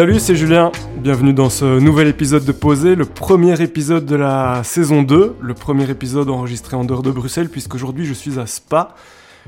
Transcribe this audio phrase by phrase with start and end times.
[0.00, 0.72] Salut, c'est Julien.
[0.96, 5.52] Bienvenue dans ce nouvel épisode de Posé, le premier épisode de la saison 2, le
[5.52, 8.94] premier épisode enregistré en dehors de Bruxelles, puisqu'aujourd'hui je suis à Spa.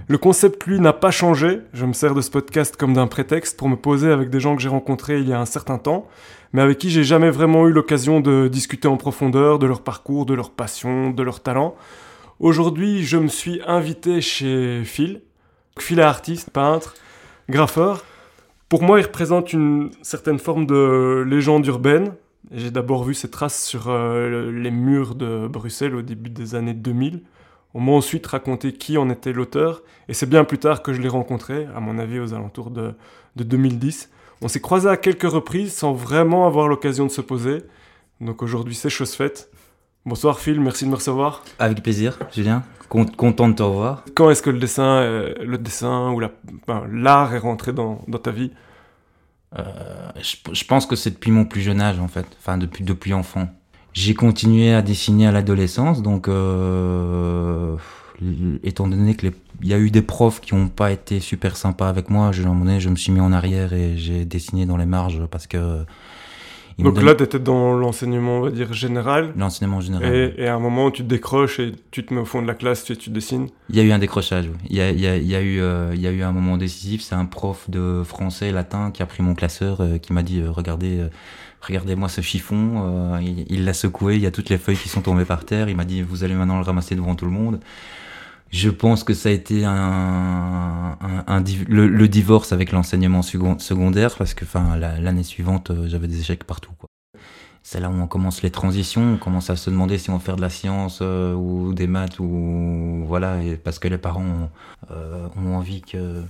[0.09, 1.61] Le concept, lui, n'a pas changé.
[1.73, 4.55] Je me sers de ce podcast comme d'un prétexte pour me poser avec des gens
[4.55, 6.07] que j'ai rencontrés il y a un certain temps,
[6.53, 10.27] mais avec qui j'ai jamais vraiment eu l'occasion de discuter en profondeur de leur parcours,
[10.27, 11.77] de leur passion, de leur talent.
[12.41, 15.23] Aujourd'hui, je me suis invité chez Phil.
[15.79, 16.93] Phil est artiste, peintre,
[17.49, 18.05] graffeur.
[18.73, 22.15] Pour moi, il représente une certaine forme de légende urbaine.
[22.53, 26.73] J'ai d'abord vu ses traces sur euh, les murs de Bruxelles au début des années
[26.73, 27.21] 2000.
[27.75, 31.03] On m'a ensuite raconté qui en était l'auteur, et c'est bien plus tard que je
[31.03, 32.95] l'ai rencontré, à mon avis aux alentours de,
[33.37, 34.09] de 2010.
[34.41, 37.59] On s'est croisé à quelques reprises sans vraiment avoir l'occasion de se poser.
[38.23, 39.51] Donc aujourd'hui, c'est chose faite.
[40.05, 41.45] Bonsoir Phil, merci de me recevoir.
[41.61, 42.65] Avec plaisir, Julien.
[42.89, 44.05] Content de te revoir.
[44.17, 46.21] Quand est-ce que le dessin, euh, le dessin ou
[46.91, 48.51] l'art est rentré dans, dans ta vie?
[49.57, 49.63] Euh,
[50.21, 53.13] je, je, pense que c'est depuis mon plus jeune âge en fait, enfin depuis depuis
[53.15, 53.49] enfant.
[53.93, 57.77] J'ai continué à dessiner à l'adolescence, donc euh,
[58.65, 62.11] étant donné qu'il y a eu des profs qui n'ont pas été super sympas avec
[62.11, 65.47] moi, je, je me suis mis en arrière et j'ai dessiné dans les marges parce
[65.47, 65.85] que
[66.79, 69.33] donc là, tu étais dans l'enseignement, on va dire, général.
[69.37, 70.35] L'enseignement général.
[70.37, 72.55] Et, à un moment, tu te décroches et tu te mets au fond de la
[72.55, 73.49] classe et tu dessines.
[73.69, 74.59] Il y a eu un décrochage, oui.
[74.71, 76.23] Il y a, il y a, il y a eu, euh, il y a eu
[76.23, 77.03] un moment décisif.
[77.03, 80.23] C'est un prof de français et latin qui a pris mon classeur, euh, qui m'a
[80.23, 81.07] dit, euh, regardez,
[81.61, 83.19] regardez-moi ce chiffon.
[83.21, 85.69] il l'a secoué, il y a toutes les feuilles qui sont tombées par terre.
[85.69, 87.61] Il m'a dit, vous allez maintenant le ramasser devant tout le monde.
[88.53, 94.45] Je pense que ça a été un, un, le, divorce avec l'enseignement secondaire parce que
[94.45, 96.87] enfin l'année suivante euh, j'avais des échecs partout quoi.
[97.63, 100.19] C'est là où on commence les transitions, on commence à se demander si on va
[100.19, 104.23] faire de la science euh, ou des maths ou voilà et parce que les parents
[104.23, 104.51] ont,
[104.91, 106.23] euh, ont envie que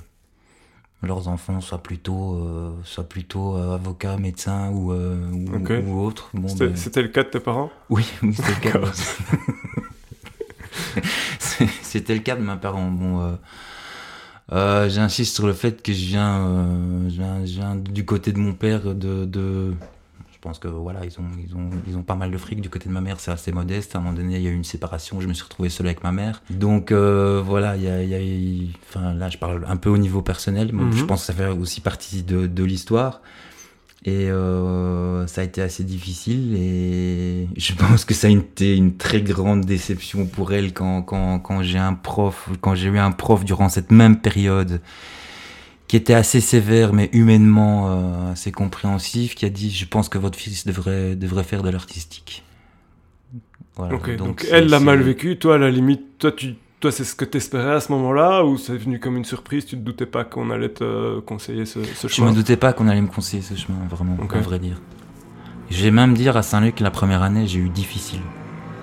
[1.02, 6.30] leurs enfants soient plutôt soient plutôt avocats, médecins ou ou, autres.
[6.34, 7.72] Bon, ben c'était le cas de tes parents?
[7.90, 8.92] Oui, oui c'était le cas.
[11.82, 12.90] C'était le cas de mes parents.
[12.90, 13.32] Bon, euh,
[14.52, 17.08] euh, j'insiste sur le fait que je viens, euh,
[17.44, 19.72] je viens, du côté de mon père de, de,
[20.32, 22.68] je pense que voilà ils ont ils ont ils ont pas mal de fric du
[22.68, 24.54] côté de ma mère c'est assez modeste à un moment donné il y a eu
[24.54, 28.02] une séparation je me suis retrouvé seul avec ma mère donc voilà il y a,
[28.02, 31.06] il y a enfin là je parle un peu au niveau personnel mais je mhm.
[31.06, 33.22] pense que ça fait aussi partie de, de l'histoire
[34.04, 38.96] et euh, ça a été assez difficile et je pense que ça a été une
[38.96, 43.12] très grande déception pour elle quand, quand, quand j'ai un prof, quand j'ai eu un
[43.12, 44.80] prof durant cette même période
[45.86, 50.18] qui était assez sévère mais humainement euh, assez compréhensif, qui a dit je pense que
[50.18, 52.42] votre fils devrait, devrait faire de l'artistique.
[53.76, 57.04] Voilà, donc, donc elle l'a mal vécu, toi à la limite, toi tu toi, c'est
[57.04, 59.82] ce que tu espérais à ce moment-là ou c'est venu comme une surprise Tu te
[59.82, 63.00] doutais pas qu'on allait te conseiller ce, ce chemin Je me doutais pas qu'on allait
[63.00, 64.80] me conseiller ce chemin, vraiment, à vrai dire.
[65.70, 68.18] Je vais même dire à Saint-Luc, la première année, j'ai eu difficile.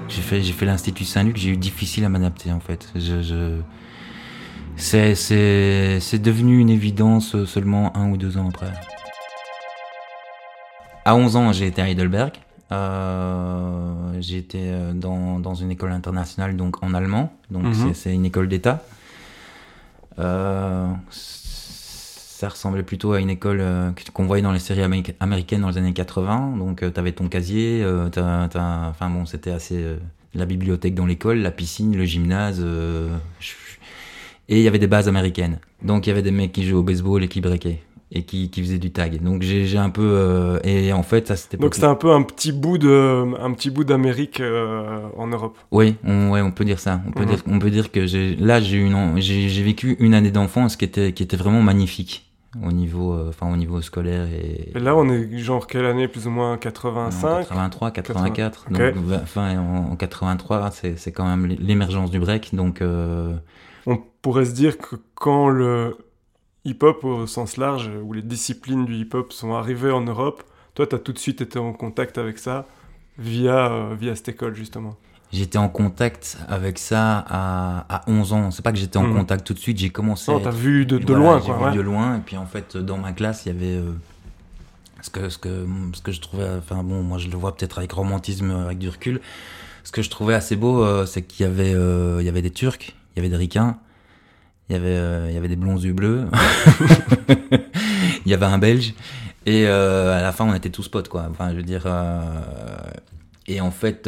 [0.07, 2.89] J'ai fait, j'ai fait l'Institut Saint-Luc, j'ai eu difficile à m'adapter en fait.
[2.95, 3.59] Je, je...
[4.77, 8.71] C'est, c'est, c'est devenu une évidence seulement un ou deux ans après.
[11.03, 12.31] À 11 ans, j'ai été à Heidelberg.
[12.71, 17.95] Euh, été euh, dans, dans, une école internationale donc en allemand, donc mhm.
[17.95, 18.83] c'est une école d'État.
[20.19, 23.63] Euh, ça ressemblait plutôt à une école
[24.13, 26.57] qu'on voyait dans les séries américaines dans les années 80.
[26.57, 27.85] Donc tu avais ton casier,
[28.15, 29.97] enfin bon, c'était assez
[30.33, 32.65] la bibliothèque dans l'école, la piscine, le gymnase.
[34.47, 35.59] et il y avait des bases américaines.
[35.81, 37.81] Donc il y avait des mecs qui jouaient au baseball et qui breakaient
[38.11, 39.21] et qui, qui faisait du tag.
[39.21, 42.23] Donc j'ai un peu euh, et en fait ça c'était Donc c'était un peu un
[42.23, 45.57] petit bout de un petit bout d'Amérique euh, en Europe.
[45.71, 47.01] Oui, on, ouais, on peut dire ça.
[47.07, 47.29] On peut mhm.
[47.29, 50.85] dire on peut dire que j'ai là j'ai une j'ai vécu une année d'enfance qui
[50.85, 52.25] était qui était vraiment magnifique
[52.65, 54.71] au niveau euh, enfin au niveau scolaire et...
[54.73, 56.57] et, là on est genre quelle année plus ou moins?
[56.57, 58.81] 85 83 84 donc
[59.21, 64.79] enfin en, 83 c'est c'est quand même l'émergence du break donc on pourrait se dire
[64.79, 65.95] que quand le
[66.65, 70.43] hip-hop au sens large, où les disciplines du hip-hop sont arrivées en Europe,
[70.75, 72.65] toi, tu as tout de suite été en contact avec ça
[73.17, 74.95] via, euh, via cette école, justement
[75.31, 78.51] J'étais en contact avec ça à, à 11 ans.
[78.51, 79.17] C'est pas que j'étais en mhm.
[79.17, 80.31] contact tout de suite, j'ai commencé.
[80.31, 81.69] Non, t'as vu de, de loin, quoi.
[81.69, 83.75] Vu de loin, et puis en fait, dans ma classe, il y avait.
[83.75, 83.91] Euh,
[85.01, 86.47] ce, que, ce, que, ce que je trouvais.
[86.57, 89.21] Enfin bon, moi je le vois peut-être avec romantisme, avec du recul.
[89.83, 92.51] Ce que je trouvais assez beau, euh, c'est qu'il y, avait, il y avait des
[92.51, 93.77] Turcs, il y avait des Ricains,
[94.69, 96.25] il y avait, euh, il y des blonds yeux bleus,
[98.25, 98.93] il y avait un Belge,
[99.45, 101.27] et euh, à la fin on était tous potes quoi.
[101.31, 102.21] Enfin, je veux dire, euh,
[103.47, 104.05] Et en fait,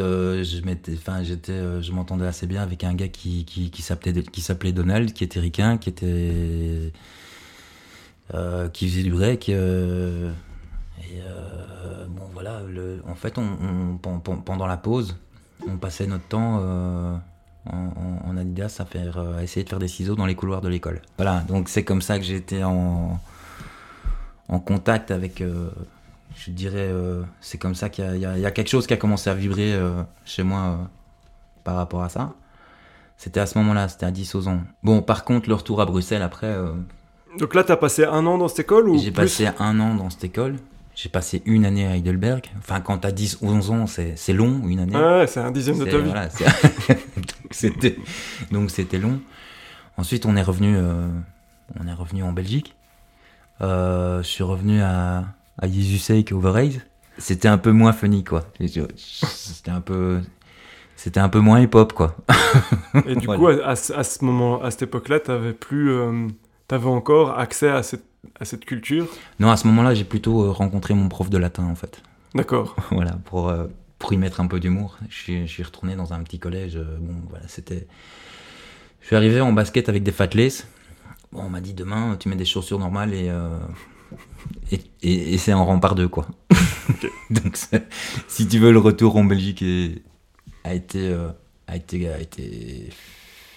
[1.82, 3.44] je m'entendais assez bien avec un gars qui,
[3.82, 6.92] s'appelait, Donald, qui était ricain, qui était,
[8.74, 9.50] qui faisait du break.
[9.50, 9.56] et
[12.10, 12.62] bon, voilà.
[13.08, 15.16] En fait, on, on- pen- pen- pendant la pause,
[15.68, 17.20] on passait notre temps
[17.70, 20.62] en, en- Adidas à faire, euh, à essayer de faire des ciseaux dans les couloirs
[20.62, 21.02] de l'école.
[21.18, 21.42] Voilà.
[21.48, 23.20] Donc c'est comme ça que j'ai été en,
[24.50, 25.42] en contact avec.
[25.42, 25.70] euh,
[26.38, 28.98] je dirais, euh, c'est comme ça qu'il y a, y y quelque chose qui a
[28.98, 30.90] commencé à vibrer euh, chez moi
[31.64, 32.34] par rapport à ça.
[33.18, 34.62] C'était à ce moment-là, c'était à 10 ans.
[34.82, 36.56] Bon, par contre, le retour à Bruxelles après,
[37.38, 40.10] Donc là, t'as passé un an dans cette école ou j'ai passé un an dans
[40.10, 40.56] cette école.
[41.02, 42.46] J'ai passé une année à Heidelberg.
[42.60, 44.96] Enfin, quand t'as 10, 11 ans, c'est c'est long, une année.
[44.96, 46.04] Ouais, c'est un dixième de ta vie.
[46.12, 46.28] voilà,
[47.18, 47.98] donc c'était
[48.52, 49.20] donc c'était long.
[49.98, 51.08] Ensuite, on est revenu, euh,
[51.84, 52.76] on est revenu en Belgique.
[53.62, 55.26] Euh, je suis revenu à
[55.58, 56.82] à Jesusake Overraze.
[57.18, 58.44] C'était un peu moins funny quoi.
[58.60, 60.22] C'était un peu
[60.96, 62.16] c'était un peu moins hip hop quoi.
[63.08, 63.40] Et du Voilà.
[63.40, 66.28] coup, à, à ce moment, à cette époque-là, t'avais plus, euh,
[66.68, 68.06] t'avais encore accès à cette,
[68.40, 69.08] à cette culture.
[69.40, 72.02] Non, à ce moment-là, j'ai plutôt euh, rencontré mon prof de latin en fait.
[72.36, 72.76] D'accord.
[72.92, 73.68] voilà, pour, euh,
[74.00, 74.98] pour y mettre un peu d'humour.
[75.10, 76.76] Je suis, je suis retourné dans un petit collège.
[76.78, 77.88] euh, bon, voilà, c'était.
[79.02, 80.68] Je suis arrivé en basket avec des fatlaces.
[81.32, 83.30] Bon, on m'a dit demain, tu mets des chaussures normales et.
[83.30, 83.58] euh,
[84.72, 86.28] et, et- et c'est en rempart deux, quoi.
[87.30, 87.58] Donc,
[88.28, 90.02] si tu veux, le retour en Belgique est-
[90.64, 91.30] a, été, euh,
[91.68, 92.90] a, été, a été.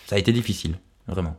[0.07, 0.79] Ça a été difficile,
[1.09, 1.37] vraiment.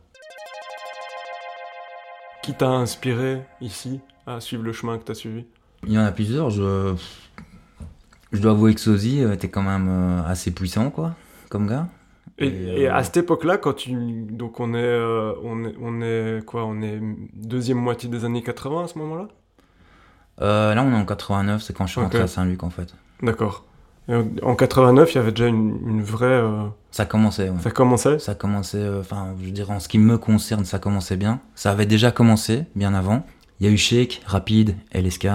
[2.46, 5.46] Qui t'a inspiré ici à suivre le chemin que t'as suivi?
[5.84, 6.50] Il y en a plusieurs.
[6.50, 6.94] Je,
[8.30, 11.16] je dois avouer que Sozy euh, était quand même euh, assez puissant, quoi,
[11.48, 11.88] comme gars.
[12.38, 13.90] Et, Et, et euh, à cette époque-là, quand tu,
[14.30, 17.00] donc on est, euh, on est, on est quoi On est
[17.34, 19.26] deuxième moitié des années 80 à ce moment-là?
[20.40, 22.94] Euh, là, on est en 89, c'est quand je suis rentré à Saint-Luc, en fait.
[23.22, 23.65] D'accord.
[24.08, 26.26] En- en 89, il y avait déjà une, une vraie.
[26.26, 27.60] euh, Ça commençait, ouais.
[27.60, 30.78] Ça commençait Ça commençait, euh, enfin, je veux dire, en ce qui me concerne, ça
[30.78, 31.40] commençait bien.
[31.54, 33.26] Ça avait déjà commencé, bien avant.
[33.60, 35.28] Il y a eu Shake, Rapide, LSK,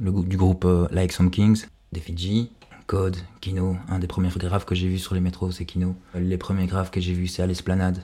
[0.00, 2.50] le, du groupe euh, Like Some Kings, des Fidji,
[2.86, 3.76] Code, Kino.
[3.90, 5.94] Un des premiers graves que j'ai vus sur les métros, c'est Kino.
[6.14, 7.98] Les premiers graves que j'ai vus, c'est à l'Esplanade.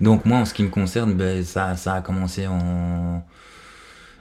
[0.00, 3.22] Donc, moi, en ce qui me concerne, ben, ça, ça a commencé en.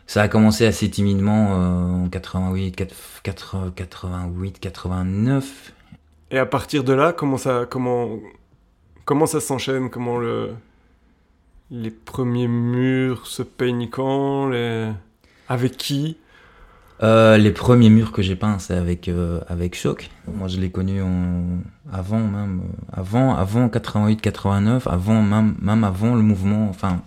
[0.05, 2.77] Ça a commencé assez timidement euh, en 88,
[3.23, 5.73] 4- 88, 89.
[6.31, 8.19] Et à partir de là, comment ça, comment,
[9.05, 9.89] comment ça s'enchaîne?
[9.89, 10.55] Comment le,
[11.71, 14.49] les premiers murs se peignent quand?
[14.49, 14.89] Les...
[15.47, 16.17] Avec qui?
[17.01, 20.09] Euh, les premiers murs que j'ai peints, c'est avec, euh, avec Choc.
[20.27, 21.59] Moi, je l'ai connu en...
[21.91, 26.69] avant même, euh, avant, avant 88-89, avant même, même avant le mouvement.
[26.69, 27.01] Enfin,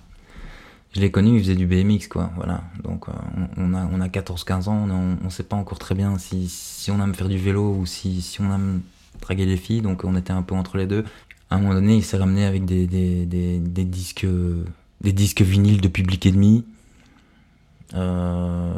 [0.96, 2.30] je l'ai connu, il faisait du BMX, quoi.
[2.36, 2.62] Voilà.
[2.82, 3.12] Donc, euh,
[3.58, 7.02] on, a, on a 14-15 ans, on ne sait pas encore très bien si, on
[7.02, 8.80] aime faire du vélo ou si, on aime
[9.20, 9.82] draguer les filles.
[9.82, 11.04] Donc, on était un peu entre les deux.
[11.50, 14.26] À un moment donné, il s'est ramené avec des, disques,
[15.02, 16.64] des disques vinyles de public ennemi.
[17.94, 18.72] Euh,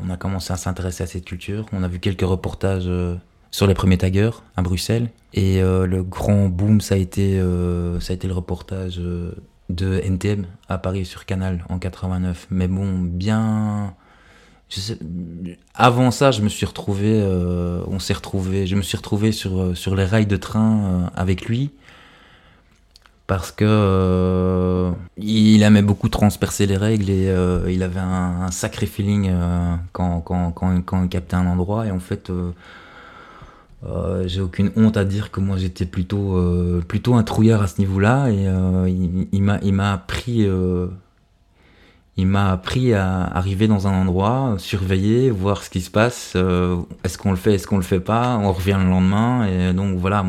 [0.00, 1.66] on a commencé à s'intéresser à cette culture.
[1.72, 3.16] On a vu quelques reportages euh,
[3.50, 5.10] sur les premiers taggers à Bruxelles.
[5.34, 7.42] Et euh, le grand boom, ça a été,
[7.98, 9.00] ça a été le reportage
[9.74, 12.46] de NTM à Paris sur Canal en 89.
[12.50, 13.94] Mais bon, bien.
[15.74, 19.60] avant ça, je me suis retrouvé, euh, on s'est retrouvé, je me suis retrouvé sur,
[19.60, 21.70] euh, sur les rails de train euh, avec lui
[23.26, 27.32] parce que il aimait beaucoup transpercer les règles et
[27.68, 29.32] il avait un, sacré feeling
[29.92, 31.86] quand, quand, quand, quand il captait un endroit.
[31.86, 32.30] Et en fait,
[33.84, 37.66] euh, j'ai aucune honte à dire que moi j'étais plutôt, euh, plutôt un trouillard à
[37.66, 38.28] ce niveau-là.
[38.30, 40.46] Et euh, il, m'a il m'a appris.
[40.46, 40.86] euh,
[42.18, 46.36] il m'a appris à arriver dans un endroit, surveiller, voir ce qui se passe.
[47.04, 49.46] est-ce qu'on le fait, est-ce qu'on le fait pas On revient le lendemain.
[49.46, 50.22] Et donc voilà,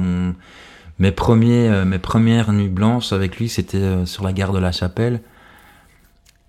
[0.98, 5.20] mes, premiers, mes premières nuits blanches avec lui, c'était sur la gare de la Chapelle.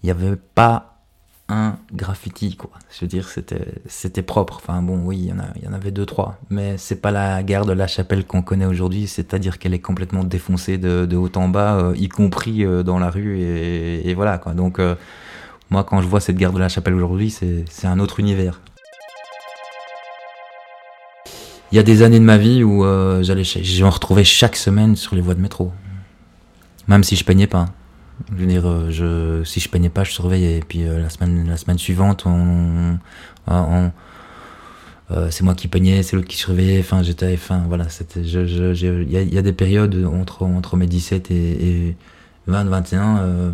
[0.03, 0.94] Il n'y avait pas
[1.49, 2.71] un graffiti, quoi.
[2.91, 3.29] Je veux dire,
[3.87, 4.61] c'était, propre.
[4.63, 6.39] Enfin bon, oui, il y, en avait deux, trois.
[6.51, 10.25] Mais c'est pas la gare de la Chapelle qu'on connaît aujourd'hui, c'est-à-dire qu'elle est complètement
[10.25, 13.41] défoncée de, haut en bas, euh, y compris euh, dans la rue.
[13.41, 14.55] Et, voilà, quoi.
[14.55, 14.95] Donc, euh,
[15.71, 18.61] moi, quand je vois cette gare de la Chapelle aujourd'hui, c'est, un autre univers.
[21.73, 22.85] Il y a des années de ma vie où
[23.23, 25.73] j'allais, j'en retrouvais chaque semaine sur les voies de métro.
[26.87, 27.67] Même si je peignais pas.
[28.33, 30.59] Je veux dire, euh, je, si je peignais pas, je surveillais.
[30.59, 32.99] Et puis euh, la semaine, la semaine suivante, on,
[33.47, 33.91] on-
[35.11, 36.81] euh, c'est moi qui peignais, c'est l'autre qui surveillait.
[36.81, 41.89] Enfin, j'étais, enfin, voilà, c'était, il y, a- des périodes entre entre mes 17 et,
[41.89, 41.97] et
[42.47, 43.19] 20, 21.
[43.19, 43.51] Euh,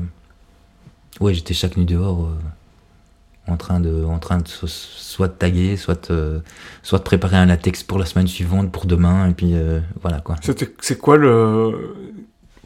[1.20, 2.24] ouais, j'étais chaque nuit dehors.
[2.26, 2.34] euh,
[3.46, 6.40] en train de, en train de soit de taguer, soit de,
[6.84, 10.20] soit de préparer un latex pour la semaine suivante, pour demain, et puis euh, voilà
[10.20, 10.36] quoi.
[10.80, 11.96] C'est quoi le.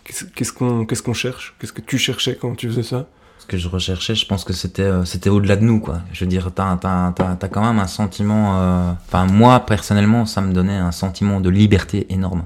[0.04, 1.54] Qu'est-ce qu'on qu'est-ce qu'on cherche?
[1.58, 3.06] Qu'est-ce que tu cherchais quand tu faisais ça?
[3.38, 6.00] Ce que je recherchais, je pense que c'était euh, c'était au-delà de nous quoi.
[6.12, 8.60] Je veux dire, t'as as, quand même un sentiment.
[8.60, 12.44] euh, Enfin, moi personnellement, ça me donnait un sentiment de liberté énorme.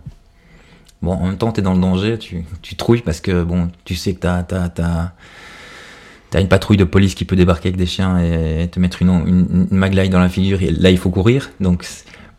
[1.03, 3.95] Bon, en même temps, t'es dans le danger, tu, tu trouilles parce que bon, tu
[3.95, 8.19] sais que t'as t'as t'as une patrouille de police qui peut débarquer avec des chiens
[8.19, 10.63] et, te mettre une, une, une maglaille dans la figure.
[10.63, 11.51] Et là, il faut courir.
[11.61, 11.87] Donc,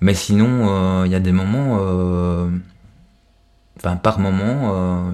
[0.02, 1.78] mais sinon, il y a des moments.
[1.82, 2.50] euh,
[3.82, 5.12] Par moment, euh,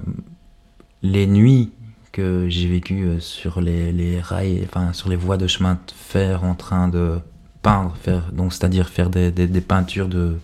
[1.03, 1.71] les nuits
[2.11, 6.43] que j'ai vécues euh, sur les, rails, enfin sur les voies de chemin de fer
[6.43, 7.19] en train de
[7.61, 9.31] peindre, faire, donc c'est-à-dire faire des,
[9.61, 10.39] peintures de,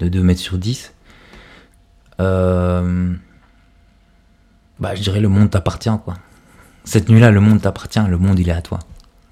[0.00, 0.92] de 2 mètres sur 10,
[2.20, 3.14] euh,
[4.78, 6.14] bah, je dirais le monde t'appartient quoi.
[6.84, 8.80] Cette nuit-là, le monde t'appartient, le monde il est à toi.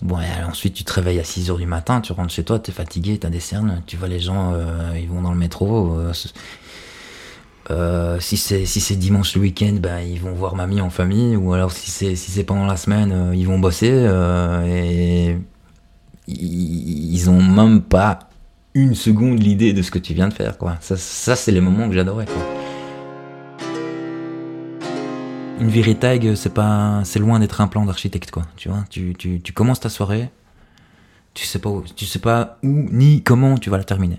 [0.01, 0.19] Bon,
[0.49, 3.29] ensuite tu te réveilles à 6h du matin, tu rentres chez toi, t'es fatigué, t'as
[3.29, 4.53] des cernes, tu vois les gens,
[4.97, 5.97] ils vont dans le métro.
[7.73, 11.52] Euh, si c'est si dimanche le week-end, ben ils vont voir mamie en famille, ou
[11.55, 15.38] alors si c'est si pendant la semaine, euh, ils vont bosser euh, et
[16.29, 18.19] ils, ils ont même pas
[18.75, 20.76] une seconde l'idée de ce que tu viens de faire quoi.
[20.81, 20.97] Ça,
[21.37, 22.26] c'est les moments que j'adorais.
[25.61, 25.97] Une virée
[26.35, 28.43] c'est pas c'est loin d'être un plan d'architecte quoi.
[28.57, 30.31] Tu vois, tu, tu, tu commences ta soirée,
[31.35, 34.19] tu sais pas où, tu sais pas où ni comment tu vas la terminer.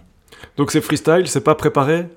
[0.58, 2.08] Donc c'est freestyle, c'est pas préparé?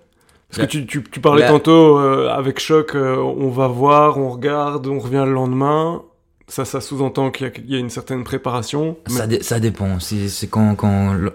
[0.49, 4.17] Parce que tu, tu, tu parlais bah- tantôt euh, avec Choc, euh, on va voir,
[4.19, 6.03] on regarde, on revient le lendemain.
[6.49, 8.97] Ça, ça sous-entend qu'il y, a- qu'il y a une certaine préparation.
[9.09, 9.99] mais- Ça, dé- ça dépend.
[9.99, 11.35] C'est quand, quand, le-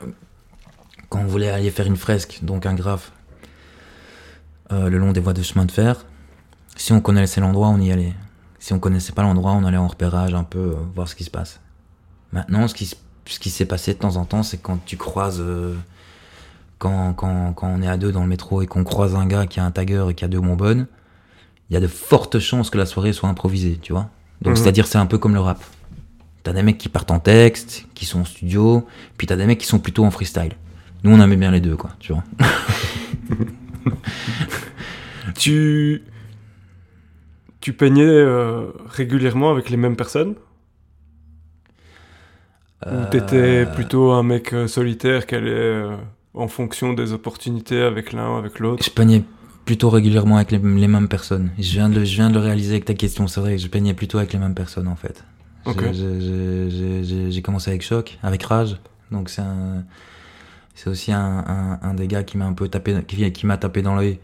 [1.09, 3.11] quand on voulait aller faire une fresque, donc un graphe,
[4.71, 6.05] euh, le long des voies de chemin de fer.
[6.77, 8.13] Si on connaissait l'endroit, on y allait.
[8.59, 11.29] Si on connaissait pas l'endroit, on allait en repérage un peu, voir ce qui se
[11.31, 11.59] passe.
[12.31, 14.95] Maintenant, ce qui, s- ce qui s'est passé de temps en temps, c'est quand tu
[14.95, 15.43] croises.
[16.81, 19.45] Quand, quand, quand on est à deux dans le métro et qu'on croise un gars
[19.45, 20.87] qui a un tagger et qui a deux bonbonnes,
[21.69, 24.09] il y a de fortes chances que la soirée soit improvisée, tu vois.
[24.41, 24.55] Donc, Mhm.
[24.63, 25.63] c'est-à-dire, c'est un peu comme le rap.
[26.43, 29.59] T'as des mecs qui partent en texte, qui sont en studio, puis t'as des mecs
[29.59, 30.53] qui sont plutôt en freestyle.
[31.03, 32.23] Nous, on aimait bien les deux, quoi, tu vois.
[35.35, 36.03] Tu.
[37.61, 40.33] Tu peignais euh, régulièrement avec les mêmes personnes?
[42.87, 45.95] Ou t'étais Euh, plutôt un mec euh, solitaire qui allait euh,
[46.33, 49.23] en fonction des opportunités avec l'un ou avec l'autre Je peignais
[49.65, 51.51] plutôt régulièrement avec les, les mêmes personnes.
[51.59, 53.67] Je viens, de, le- je viens de le réaliser avec ta question, c'est vrai je
[53.67, 55.23] peignais plutôt avec les mêmes personnes, en fait.
[55.65, 55.83] Ok.
[55.93, 58.77] J'ai- commencé avec Choc, avec Rage,
[59.11, 59.41] donc c'est.
[60.73, 63.57] C'est aussi un, un, un des gars qui m'a un peu tapé, qui, qui m'a
[63.57, 64.19] tapé dans l'œil.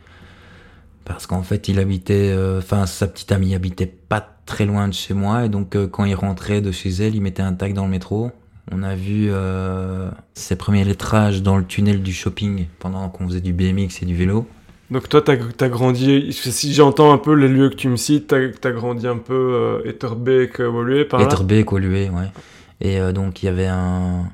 [1.06, 4.94] Parce qu'en fait, il habitait, euh, enfin, sa petite amie habitait pas très loin de
[4.94, 7.74] chez moi, et donc euh, quand il rentrait de chez elle, il mettait un tag
[7.74, 8.32] dans le métro.
[8.72, 13.42] On a vu euh, ses premiers lettrages dans le tunnel du shopping pendant qu'on faisait
[13.42, 14.48] du BMX et du vélo.
[14.92, 18.28] Donc toi, t'as as grandi, si j'entends un peu les lieux que tu me cites,
[18.28, 21.26] t'as as grandi un peu euh, Etterbeek, euh, Woluwe, par là?
[21.26, 22.32] Etterbeek, Woluwe, ouais.
[22.80, 24.30] Et euh, donc, il y avait un,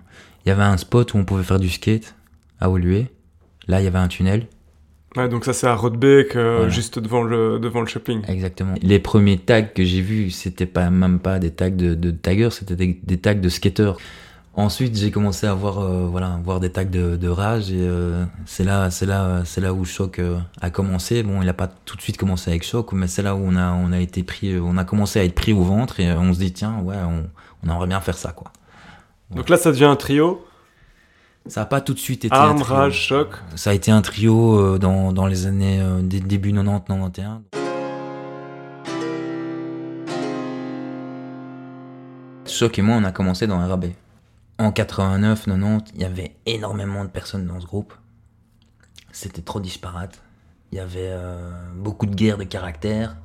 [0.46, 2.14] il y avait un spot où on pouvait faire du skate
[2.60, 3.06] à Woluwe.
[3.68, 4.48] Là, il y avait un tunnel.
[5.16, 6.70] Ouais, donc ça c'est à Rodbeek, euh, Voilà.
[6.70, 8.22] juste devant le, devant le shopping.
[8.28, 8.74] Exactement.
[8.82, 12.50] Les premiers tags que j'ai vus, c'était pas même pas des tags de, de taggers,
[12.52, 13.98] c'était des, des tags de skateurs.
[14.56, 18.24] Ensuite, j'ai commencé à voir, euh, voilà, voir des tags de, de rage et euh,
[18.46, 21.24] c'est là, c'est là, c'est là où Choc euh, a commencé.
[21.24, 23.56] Bon, il a pas tout de suite commencé avec Choc, mais c'est là où on
[23.56, 26.12] a, on a été pris, euh, on a commencé à être pris au ventre et
[26.14, 27.26] on se dit tiens, ouais, on,
[27.66, 28.52] on aimerait bien faire ça, quoi.
[29.36, 30.46] Donc là, ça devient un trio.
[31.48, 32.76] Ça a pas tout de suite été un Arme, trio.
[32.76, 33.30] rage, choc.
[33.56, 37.40] Ça a été un trio dans, dans les années dé- début 90-91.
[42.46, 43.86] Choc et moi, on a commencé dans RAB.
[44.60, 47.94] En 89-90, il y avait énormément de personnes dans ce groupe.
[49.12, 50.22] C'était trop disparate.
[50.72, 53.16] Il y avait euh, beaucoup de guerres de caractère.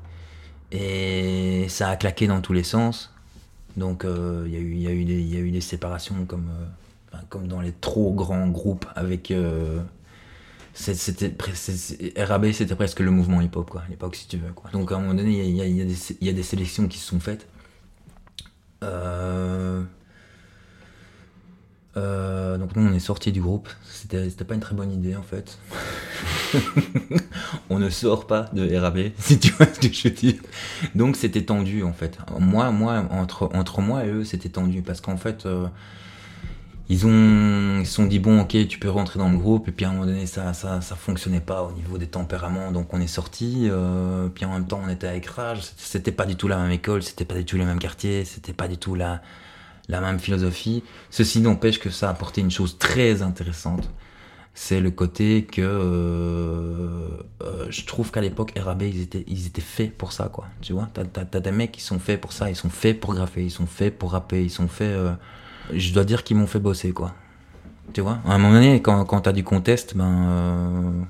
[0.73, 3.13] Et ça a claqué dans tous les sens.
[3.77, 8.87] Donc euh, il y, a eu- des- séparations comme, euh, dans les trop grands groupes
[8.97, 9.33] avec...
[10.75, 11.35] c'était
[12.17, 14.53] RAB c'était presque le mouvement hip-hop quoi, à l'époque si tu veux.
[14.73, 17.47] Donc à un moment donné il y a, des, sélections qui se sont faites.
[21.99, 25.23] Euh, donc nous on est sorti du groupe, c'était pas une très bonne idée en
[25.23, 25.59] fait.
[27.71, 30.35] on ne sort pas de RAB si tu vois ce que je dire.
[30.95, 32.19] Donc c'était tendu en fait.
[32.39, 34.83] Moi, moi entre, entre moi et eux c'était tendu.
[34.83, 35.67] Parce qu'en fait euh,
[36.89, 39.69] ils ont ils sont dit bon ok tu peux rentrer dans le groupe.
[39.69, 42.73] Et puis à un moment donné ça ça ça fonctionnait pas au niveau des tempéraments.
[42.73, 46.13] Donc on est sorti euh, puis en même temps on était avec Rage c'était- c'était
[46.13, 47.03] pas du tout la même école.
[47.03, 48.25] C'était pas du tout le même quartier.
[48.25, 49.21] C'était pas du tout la
[49.89, 50.83] la même philosophie.
[51.11, 53.89] Ceci n'empêche que ça a apporté une chose très intéressante.
[54.55, 57.09] C'est le côté que euh,
[57.43, 60.47] euh, je trouve qu'à l'époque, RAB, ils étaient, ils étaient faits pour ça, quoi.
[60.61, 63.45] Tu vois, t'as, des mecs qui sont faits pour ça, ils sont faits pour graffer,
[63.45, 64.89] ils sont faits pour rapper, ils sont faits.
[64.89, 65.13] euh,
[65.73, 67.15] je dois dire qu'ils m'ont fait bosser, quoi.
[67.93, 71.07] Tu vois, à un moment donné, quand, quand t'as du contest, ben.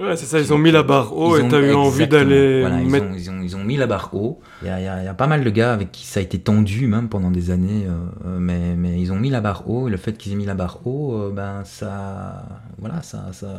[0.00, 2.06] Euh, Ouais, c'est ça, ils ont mis la barre haut ils et t'as eu envie
[2.08, 3.06] d'aller Voilà, ils, mettre.
[3.06, 4.40] ont, ils, ont, ils ont mis la barre haut.
[4.62, 6.22] Il y a, y a- y a pas mal de gars avec qui ça a
[6.22, 7.92] été tendu même pendant des années, euh,
[8.26, 9.88] euh, mais, mais ils ont mis la barre haut.
[9.88, 12.44] Et le fait qu'ils aient mis la barre haut, euh, ben ça,
[12.78, 13.58] voilà, ça, ça,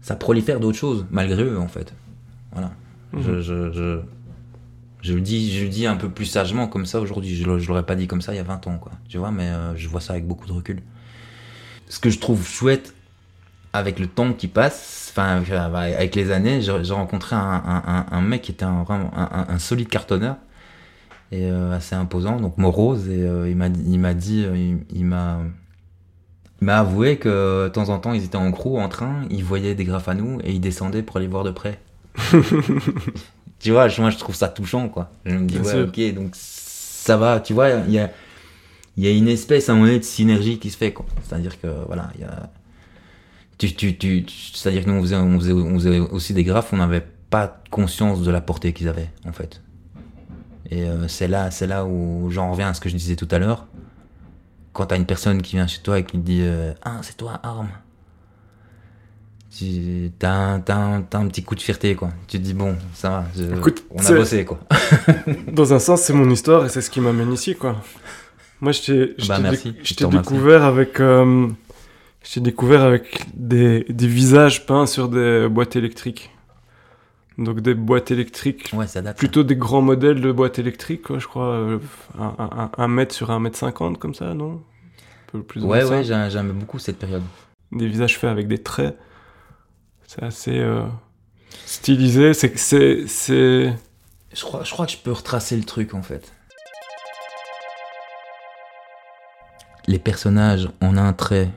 [0.00, 1.92] ça prolifère d'autres choses malgré eux en fait.
[2.52, 2.70] Voilà.
[3.12, 3.22] Mhm.
[3.22, 4.00] Je, je, je,
[5.02, 7.34] je le dis, je le dis un peu plus sagement comme ça aujourd'hui.
[7.36, 8.92] Je, je l'aurais pas dit comme ça il y a 20 ans, quoi.
[9.08, 10.82] Tu vois, mais euh, je vois ça avec beaucoup de recul.
[11.88, 12.94] Ce que je trouve chouette
[13.72, 15.42] avec le temps qui passe, enfin
[15.72, 19.88] avec les années, j'ai rencontré un, un- un- un mec qui était un, un, solide
[19.88, 20.36] cartonneur
[21.32, 24.76] et euh, assez imposant, donc morose, et euh, il m'a dit- il m'a dit, euh,
[24.94, 25.40] il, m'a
[26.60, 29.44] il m'a avoué que de temps en temps ils étaient en crew, en train, ils
[29.44, 31.80] voyaient des graphes à nous et ils descendaient pour aller voir de près.
[33.58, 35.10] tu vois, moi je trouve ça touchant quoi.
[35.24, 38.10] Je me dis ouais ok donc ça va, tu vois, il y a
[38.96, 41.06] y a une espèce à un moment donné de synergie qui se fait quoi.
[41.22, 42.50] C'est-à-dire que voilà, il y a
[43.58, 46.72] tu, tu, tu, c'est-à-dire que nous on faisait, on faisait, on faisait aussi des graphes,
[46.72, 49.60] on n'avait pas conscience de la portée qu'ils avaient en fait.
[50.70, 53.28] Et euh, c'est là, c'est là où j'en reviens à ce que je disais tout
[53.30, 53.66] à l'heure.
[54.72, 57.16] Quand t'as une personne qui vient chez toi et qui te dit euh, ah c'est
[57.16, 57.68] toi Arme,
[59.56, 62.10] tu t'as un, t'as un, t'as un petit coup de fierté quoi.
[62.28, 64.60] Tu te dis bon ça va, je- Écoute, on a bossé quoi.
[65.52, 67.76] Dans un sens, c'est mon histoire et c'est ce qui m'amène ici, quoi.
[68.60, 68.80] Moi, je
[69.14, 69.38] t'ai Bah,
[70.10, 71.00] découvert avec.
[71.00, 71.48] euh,
[72.26, 76.30] je t'ai découvert avec des, des visages peints sur des boîtes électriques.
[77.38, 79.18] Donc des boîtes électriques, Ouais ça date.
[79.18, 81.48] plutôt des grands modèles de boîtes électriques, quoi, je crois.
[81.52, 81.78] euh,
[82.18, 84.52] un, un, un- un mètre sur un mètre cinquante, comme ça, non?
[84.54, 87.22] Un peu plus ou Ouais moins ouais j'ai- j'aime beaucoup cette période.
[87.72, 88.96] Des visages faits avec des traits.
[90.06, 90.82] C'est assez euh,
[91.66, 92.32] stylisé.
[92.32, 92.56] C'est.
[92.56, 93.74] c'est-
[94.32, 96.32] Je crois, je crois que je peux retracer le truc en fait.
[99.88, 101.50] Les personnages en un trait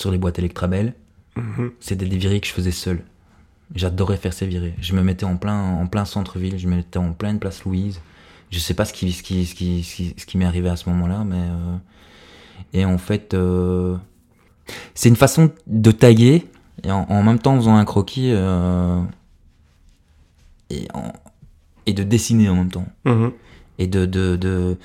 [0.00, 0.94] sur les boîtes Electrabel,
[1.36, 1.70] Mhm.
[1.78, 3.02] c'était des virées que je faisais seul.
[3.74, 4.74] J'adorais faire ces virées.
[4.80, 8.00] Je me mettais en plein, en plein centre-ville, je me mettais en pleine place Louise.
[8.50, 10.88] Je sais pas ce qui, ce qui, ce qui, ce qui, m'est arrivé à ce
[10.88, 11.36] moment-là, mais.
[11.38, 11.76] euh,
[12.72, 13.96] Et en fait, euh,
[14.94, 16.46] c'est une façon de taguer,
[16.84, 19.00] et en, en même temps en faisant un croquis, euh,
[20.70, 21.12] et, en-
[21.86, 23.32] et de dessiner en même temps Mhm.
[23.78, 24.76] et de, de, de...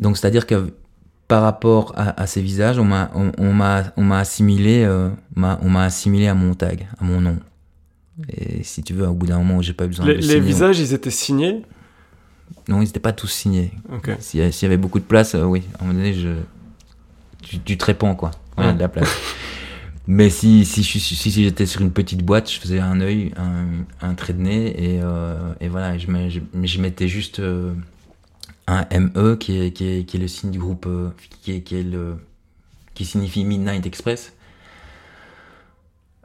[0.00, 0.74] donc c'est à dire que
[1.28, 3.32] par rapport à, à ces visages on m'a on,
[3.96, 7.38] on assimilé euh, on m'a assimilé à mon tag à mon nom
[8.28, 10.22] et si tu veux au bout d'un moment où j'ai pas besoin Les, de les
[10.26, 11.62] signer, visages, ils étaient signés?
[12.68, 14.10] non ils étaient pas tous signés Ok.
[14.20, 16.28] s'il y, avait beaucoup de place euh, oui à un moment donné je
[17.42, 19.10] tu, tu te répands quoi il y a de la place
[20.06, 23.66] mais si si j'étais sur une petite boîte je faisais un œil un,
[24.00, 27.40] un trait de nez et, euh, et voilà je, je, je mettais juste
[28.66, 31.10] un ME qui est, qui est, qui est le signe du groupe euh,
[31.42, 32.16] qui, est, qui, est le,
[32.94, 34.32] qui signifie Midnight Express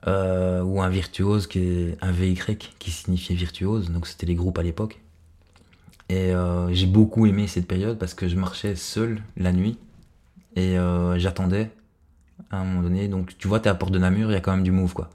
[0.08, 2.36] euh, ou un virtuose qui est un VY
[2.80, 4.99] qui signifiait virtuose donc c'était les groupes à l'époque.
[6.10, 9.77] Et euh, j'ai beaucoup aimé cette période parce que je marchais seul la nuit
[10.56, 11.71] et euh, j'attendais
[12.49, 13.08] à un moment donné.
[13.08, 14.93] Donc tu vois t'es à Porte de Namur il y a quand même du move
[14.93, 15.10] quoi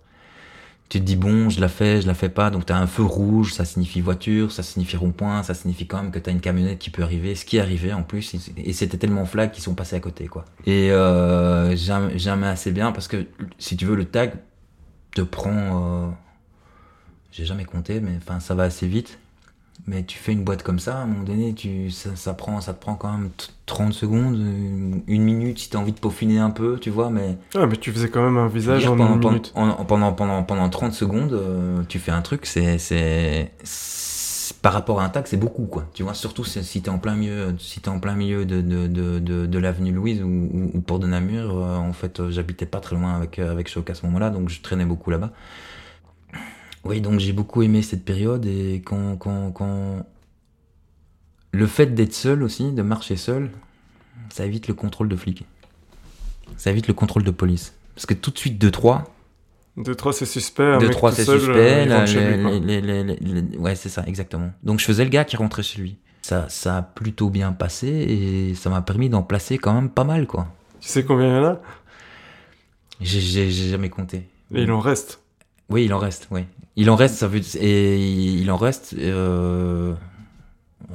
[0.88, 2.51] tu te dis bon je la fais je la fais pas.
[2.51, 6.12] Donc t'as un feu rouge ça signifie voiture ça signifie rond-point ça signifie quand même
[6.12, 7.35] que t'as une camionnette qui peut arriver.
[7.35, 10.44] Ce qui est en plus et c'était tellement flag qu'ils sont passés à côté quoi.
[10.64, 13.27] Et euh, j'aime assez bien parce que
[13.59, 14.35] si tu veux le tag
[15.14, 16.09] te prend euh,
[17.33, 19.18] j'ai jamais compté mais enfin ça va assez vite
[19.87, 22.61] mais tu fais une boîte comme ça, à un moment donné, tu, ça, ça, prend,
[22.61, 24.35] ça te prend quand même t- 30 secondes,
[25.07, 27.93] une minute si t'as envie de peaufiner un peu, tu vois, mais Ah, mais tu
[27.93, 29.53] faisais quand même un visage dire, en pendant, une pendant, minute.
[29.55, 32.79] en- pendant, pendant, pendant 30 secondes, euh, tu fais un truc, c'est,
[34.62, 35.85] par rapport à un tag, c'est beaucoup, quoi.
[35.95, 38.87] Tu vois, surtout si t'es en plein milieu, si t'es en plein milieu de, de,
[38.87, 42.31] de, de, de l'avenue Louise ou, ou, ou Port de Namur, euh, en fait, euh,
[42.31, 45.33] j'habitais pas très loin avec, avec Choc à ce moment-là, donc je traînais beaucoup là-bas.
[46.87, 50.05] Oui, donc j'ai beaucoup aimé cette période et quand, quand, quand...
[51.53, 53.51] le fait d'être seul aussi, de marcher seul,
[54.31, 55.44] ça évite le contrôle de flic.
[56.57, 57.75] Ça évite le contrôle de police.
[57.94, 59.05] Parce que tout de suite, 2-3,
[59.79, 62.05] 2-3 c'est suspect, un 2 mec 3 tout c'est seul, euh, suspect, il là,
[63.05, 64.51] les- les- ouais c'est ça exactement.
[64.62, 65.99] Donc je faisais le gars qui rentrait chez lui.
[66.22, 70.05] Ça, ça a plutôt bien passé et ça m'a permis d'en placer quand même pas
[70.05, 70.49] mal quoi.
[70.81, 71.61] Tu sais combien il y en a?
[73.01, 74.29] J'ai jamais compté.
[74.55, 75.20] Et il en reste.
[75.68, 76.44] Oui, il en reste, oui.
[76.76, 77.98] Il en reste, ça veut et
[78.38, 78.94] il en reste.
[78.98, 79.94] Euh,
[80.90, 80.94] euh,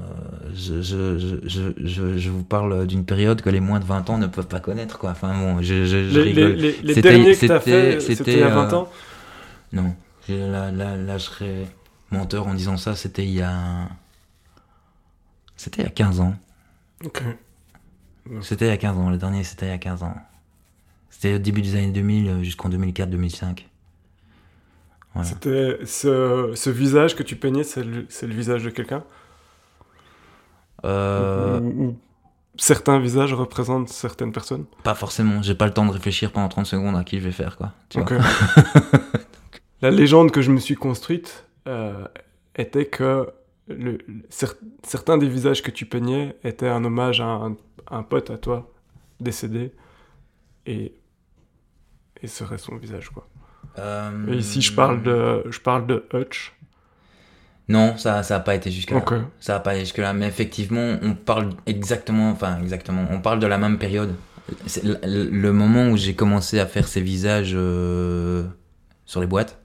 [0.53, 4.17] je, je, je, je, je vous parle d'une période que les moins de 20 ans
[4.17, 5.11] ne peuvent pas connaître, quoi.
[5.11, 6.51] Enfin bon, je, je, je Les, rigole.
[6.53, 8.73] les, les, les C'était- derniers que t'as c'était- fait, c'était il y a euh, 20
[8.73, 8.89] ans
[9.73, 9.95] Non,
[10.27, 11.67] j'ai- là, là, là, je serais
[12.11, 13.87] menteur en disant ça, c'était il y a...
[15.57, 16.35] C'était il y a 15 ans.
[17.03, 17.23] Ok.
[18.41, 20.15] C'était il y a 15 ans, le dernier c'était il y a 15 ans.
[21.09, 23.65] C'était au début des années 2000 euh, jusqu'en 2004-2005.
[25.13, 25.27] Voilà.
[25.27, 29.03] C'était ce, ce visage que tu peignais, c'est le, c'est le visage de quelqu'un?
[30.85, 31.97] Euh, ou, ou
[32.57, 34.65] certains visages représentent certaines personnes?
[34.83, 37.31] Pas forcément, j'ai pas le temps de réfléchir pendant 30 secondes à qui je vais
[37.31, 37.73] faire, quoi.
[37.89, 38.13] Tu Ok.
[38.13, 38.21] vois.
[39.81, 42.07] La légende que je me suis construite euh,
[42.55, 43.27] était que
[43.67, 43.97] le,
[44.29, 47.55] cer- certains des visages que tu peignais étaient un hommage à un,
[47.89, 48.71] un pote à toi
[49.19, 49.71] décédé
[50.67, 50.93] et,
[52.21, 53.27] et serait son visage quoi.
[53.77, 56.53] Et ici je parle de je parle de Hutch.
[57.69, 58.97] Non, ça ça a pas été jusque là.
[59.39, 63.39] Ça a pas été jusque là, mais effectivement, on parle exactement, enfin exactement, on parle
[63.39, 64.13] de la même période.
[64.83, 68.43] Le, le moment où j'ai commencé à faire ces visages euh,
[69.05, 69.57] sur les boîtes.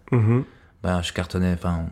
[0.82, 1.86] Bah, je cartonnais, enfin,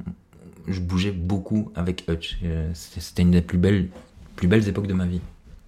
[0.69, 2.39] je bougeais beaucoup avec Hutch.
[2.45, 3.89] Euh, C'était une des plus belles,
[4.37, 5.21] plus belles époques de ma vie.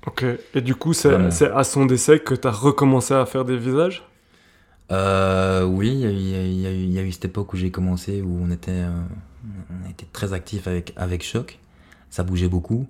[0.06, 0.24] Ok.
[0.54, 1.12] Et du coup c'est
[1.52, 4.04] à son décès que tu as recommencé à faire des visages?
[4.92, 8.38] Euh, oui, il y, a eu- y y a cette époque où j'ai commencé, où
[8.42, 8.90] on était, euh,
[9.84, 11.58] on était très actif avec, avec Choc.
[12.10, 12.86] Ça bougeait beaucoup.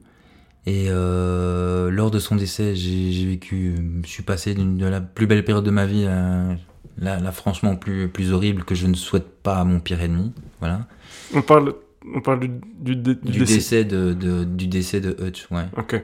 [0.66, 5.44] Et euh, lors de son décès, j'ai vécu, je suis passé de la plus belle
[5.44, 6.56] période de ma vie à
[6.98, 10.32] la, la franchement plus, plus horrible que je ne souhaite pas à mon pire ennemi.
[10.60, 10.86] Voilà.
[11.34, 11.74] On parle
[12.14, 12.48] on parle du,
[12.80, 13.54] du, dé- du Du décès.
[13.56, 15.64] décès de, de- du décès de Hutch, ouais.
[15.76, 16.02] Ok.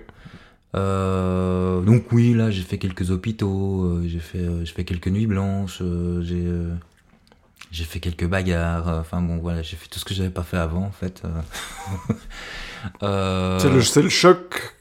[0.75, 5.09] Euh, donc oui, là j'ai fait quelques hôpitaux, euh, j'ai fait, euh, j'ai fait quelques
[5.09, 6.75] nuits blanches, euh, j'ai, euh,
[7.71, 8.89] j'ai fait quelques bagarres.
[8.89, 11.23] euh, Enfin bon voilà, j'ai fait tout ce que j'avais pas fait avant en fait.
[13.59, 14.75] C'est le, c'est le choc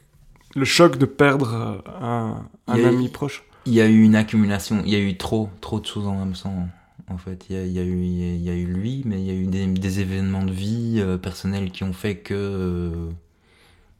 [0.54, 3.42] le choc de perdre un, un eu- ami proche.
[3.64, 6.18] Il y a eu une accumulation, il y a eu trop, trop de choses en
[6.18, 6.68] même temps.
[7.08, 8.54] En fait, il y a, il y a eu, il y a- il y a
[8.54, 11.84] eu lui, mais il y a eu des, des événements de vie euh, personnels qui
[11.84, 13.10] ont fait que, euh,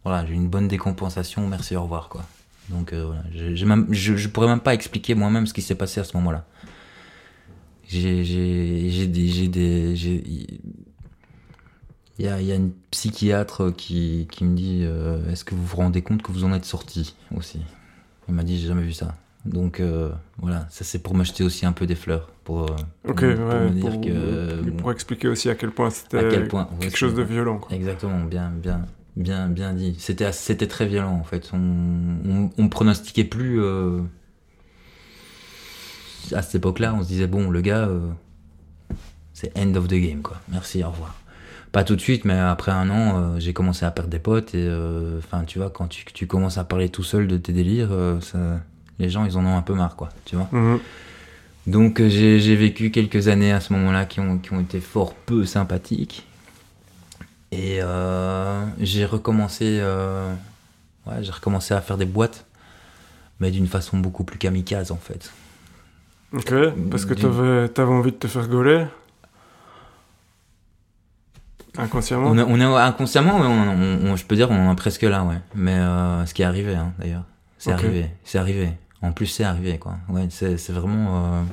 [0.05, 1.47] voilà, j'ai une bonne décompensation.
[1.47, 2.23] Merci, au revoir, quoi.
[2.69, 3.23] Donc euh, voilà,
[3.67, 6.47] même, je, je pourrais même pas expliquer moi-même ce qui s'est passé à ce moment-là.
[7.89, 10.23] J'ai, j'ai, des, j'ai des, j'ai-
[12.19, 15.65] il y a, y a une psychiatre qui, qui me dit, euh, est-ce que vous
[15.65, 17.61] vous rendez compte que vous en êtes sorti aussi?
[18.29, 19.15] Il m'a dit, j'ai jamais vu ça.
[19.45, 22.67] Donc euh, voilà, ça c'est pour me jeter aussi un peu des fleurs, pour,
[23.03, 26.57] pour pour ouais, me dire pour, que pour expliquer aussi à quel point c'était quelque
[26.57, 27.59] ouais, chose de violent.
[27.59, 27.75] Quoi.
[27.75, 29.97] Exactement, bien, bien, bien, bien dit.
[29.99, 31.51] C'était, c'était très violent en fait.
[31.53, 34.01] On, on, on pronostiquait plus euh,
[36.33, 36.95] à cette époque-là.
[36.95, 38.09] On se disait bon, le gars, euh,
[39.33, 40.41] c'est end of the game quoi.
[40.51, 41.17] Merci, au revoir.
[41.73, 44.55] Pas tout de suite, mais après un an, euh, j'ai commencé à perdre des potes
[44.55, 44.69] et
[45.19, 48.61] enfin, tu vois, quand tu, tu commences à parler tout seul de tes délires, ça,
[48.99, 50.49] les gens ils en ont un peu marre quoi, tu vois.
[50.53, 50.79] Mhm.
[51.67, 55.15] Donc j'ai j'ai vécu quelques années à ce moment-là qui ont, qui ont été fort
[55.15, 56.27] peu sympathiques.
[57.53, 60.33] Et euh, j'ai recommencé, euh,
[61.07, 62.47] ouais, j'ai recommencé à faire des boîtes,
[63.41, 65.31] mais d'une façon beaucoup plus kamikaze en fait.
[66.33, 66.53] Ok,
[66.91, 68.87] parce que t'avais avais envie de te faire gauler
[71.77, 75.03] Inconsciemment On est, on est inconsciemment, on, on- je peux dire, on en est presque
[75.03, 75.39] là, ouais.
[75.55, 77.25] Mais euh, ce qui est arrivé, hein, d'ailleurs,
[77.59, 78.73] c'est arrivé, c'est arrivé.
[79.03, 79.97] En plus, c'est arrivé, quoi.
[80.09, 81.45] Ouais, c'est c'est vraiment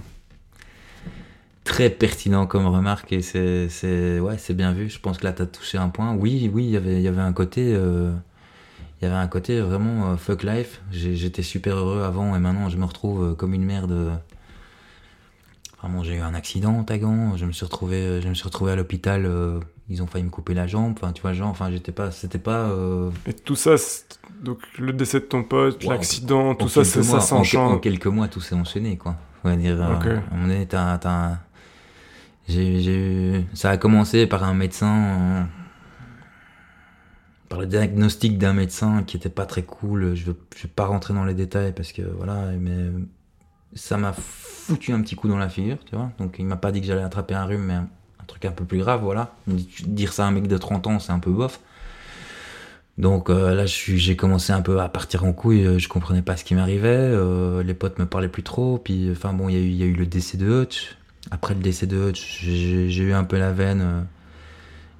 [1.69, 4.89] très pertinent comme remarque et c'est c'est- ouais, c'est bien vu.
[4.89, 6.13] Je pense que là, t'as touché un point.
[6.15, 8.11] Oui, oui, il y avait il y avait un côté, euh,
[9.01, 10.81] il y avait un côté vraiment euh, fuck life.
[10.91, 14.19] J'ai- J'étais super heureux avant et maintenant, je me retrouve euh, comme une merde.
[15.81, 17.37] Vraiment, j'ai eu un accident en Tagan.
[17.37, 19.25] Je me suis retrouvé, je me suis retrouvé à l'hôpital.
[19.25, 19.59] euh,
[19.91, 20.93] ils ont failli me couper la jambe.
[21.01, 22.65] Enfin, tu vois, genre, enfin, j'étais pas, c'était pas.
[22.69, 26.67] euh, Et tout ça, c'est- donc le décès de ton pote, Ouais, l'accident, en tout
[26.69, 27.79] ça, c'est- ça mois- en, que- en s'enchaîne.
[27.79, 29.15] quelques mois, tout s'est enchaîné, quoi.
[29.43, 29.75] On va dire.
[29.75, 30.05] Ok.
[30.05, 31.39] à un moment donné, t'as- t'as-
[32.49, 35.41] j'ai, ça a commencé par un médecin.
[35.41, 35.43] euh,
[37.47, 40.13] par le diagnostic d'un médecin qui était pas très cool.
[40.15, 42.91] Je je vais pas rentrer dans les détails parce que voilà, mais
[43.73, 46.11] ça m'a foutu un petit coup dans la figure, tu vois.
[46.19, 47.87] Donc il m'a pas dit que j'allais attraper un rhume, mais un,
[48.27, 49.33] truc un peu plus grave, voilà.
[49.47, 51.59] Dire ça à un mec de 30 ans, c'est un peu bof.
[52.97, 55.65] Donc euh, là, j'ai commencé un peu à partir en couille.
[55.65, 57.11] euh, Je comprenais pas ce qui m'arrivait.
[57.63, 58.77] les potes me parlaient plus trop.
[58.77, 60.97] Puis, enfin bon, il y, y a eu le décès de Hutch.
[61.31, 63.81] Après le décès de Hutch, j'ai eu un peu la veine.
[63.81, 64.01] euh,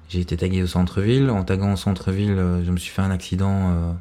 [0.08, 1.30] j'ai été tagué au centre-ville.
[1.30, 3.70] En taguant au centre-ville, euh, je me suis fait un accident.
[3.70, 3.92] euh,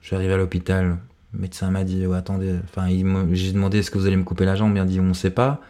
[0.00, 0.98] je suis arrivé à l'hôpital.
[1.32, 2.54] Le médecin m'a dit, ouais, attendez.
[2.64, 2.88] Enfin,
[3.32, 4.70] j'ai demandé est-ce que vous allez me couper la jambe?
[4.76, 5.60] Il m'a dit, on sait pas.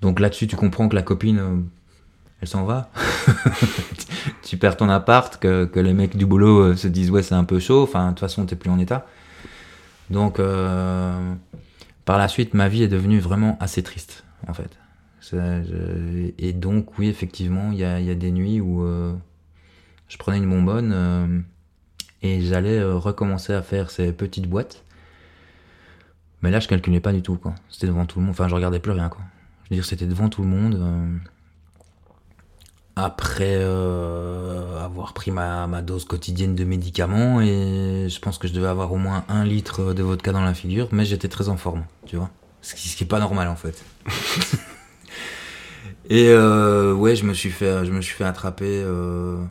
[0.00, 1.64] Donc là-dessus, tu comprends que la copine,
[2.40, 2.90] elle s'en va.
[4.42, 7.60] tu perds ton appart, que, les mecs du boulot se disent ouais c'est un peu
[7.60, 9.06] chaud, enfin de toute façon t'es plus en état.
[10.10, 10.40] Donc
[12.04, 14.78] par la suite ma vie est devenue vraiment assez triste en fait.
[16.38, 19.14] Et donc oui effectivement il y a, il y a des nuits où euh,
[20.08, 21.40] je prenais une bonbonne euh,
[22.22, 24.84] et j'allais euh, recommencer à faire ces petites boîtes.
[26.42, 27.54] Mais là je calculais pas du tout quoi.
[27.70, 29.22] C'était devant tout le monde, enfin je regardais plus rien quoi.
[29.64, 31.20] Je veux dire c'était devant tout le monde.
[32.96, 38.52] Après euh, avoir pris ma, ma dose quotidienne de médicaments et je pense que je
[38.52, 41.56] devais avoir au moins un litre de vodka dans la figure, mais j'étais très en
[41.56, 42.30] forme, tu vois.
[42.60, 43.82] Ce qui, ce qui est pas normal en fait.
[46.10, 49.42] et euh, ouais, je me suis fait, je me suis fait attraper euh,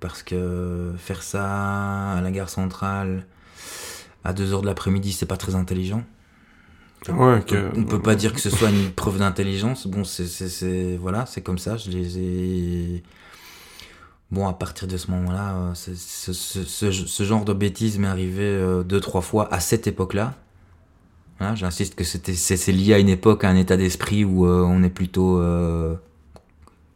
[0.00, 3.26] parce que faire ça à la gare centrale
[4.24, 6.02] à 2h de l'après-midi, c'est pas très intelligent.
[7.12, 9.86] Ouais, que- On peut pas dire que ce soit une preuve d'intelligence.
[9.86, 11.76] Bon, c'est, voilà, c'est comme ça.
[11.76, 13.02] Je les ai.
[14.32, 16.32] Bon, à partir de ce moment-là, euh, ce, ce,
[16.64, 20.34] ce- ce genre de bêtises m'est arrivé euh, deux, trois fois à cette époque-là.
[21.38, 24.62] Voilà, j'insiste que c'était, c'est, lié à une époque, à un état d'esprit où euh,
[24.62, 25.38] on est plutôt.
[25.38, 25.94] euh,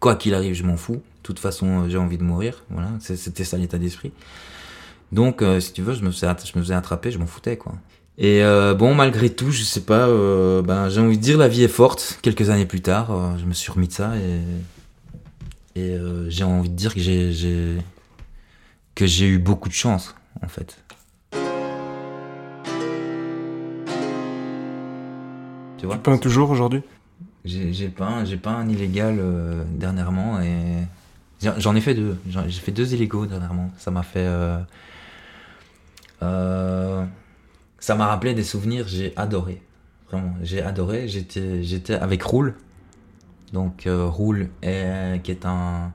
[0.00, 0.94] quoi qu'il arrive, je m'en fous.
[0.94, 2.64] De toute façon, j'ai envie de mourir.
[2.70, 4.12] Voilà, c'était ça l'état d'esprit.
[5.12, 7.56] Donc, euh, si tu veux, je me, faisais, je me faisais attraper, je m'en foutais,
[7.56, 7.74] quoi.
[8.18, 11.48] Et euh, bon, malgré tout, je sais pas, euh, ben, j'ai envie de dire la
[11.48, 12.18] vie est forte.
[12.22, 14.12] Quelques années plus tard, euh, je me suis remis de ça
[15.76, 15.96] et, et
[16.28, 17.78] j'ai envie de dire que j'ai, j'ai,
[18.94, 20.76] que j'ai eu beaucoup de chance, en fait.
[25.78, 25.94] Tu vois?
[25.96, 26.82] Tu peins toujours aujourd'hui?
[27.46, 29.18] J'ai, peint, j'ai peint un illégal
[29.70, 30.84] dernièrement et
[31.56, 32.18] j'en- ai fait deux.
[32.28, 33.70] J'ai fait deux illégaux dernièrement.
[33.78, 34.28] Ça m'a fait.
[37.80, 38.86] Euh, euh, ça m'a rappelé des souvenirs.
[38.88, 39.62] J'ai adoré.
[40.10, 41.08] Vraiment, j'ai adoré.
[41.08, 42.54] J'étais, avec Roule.
[43.52, 45.92] Donc euh, Roule, est- qui est un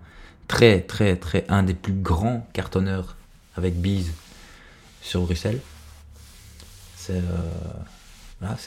[0.47, 1.45] très, très, très.
[1.49, 3.15] un des plus grands cartonneurs
[3.55, 4.11] avec Bise
[5.01, 5.59] sur Bruxelles.
[6.95, 7.21] C'est, euh,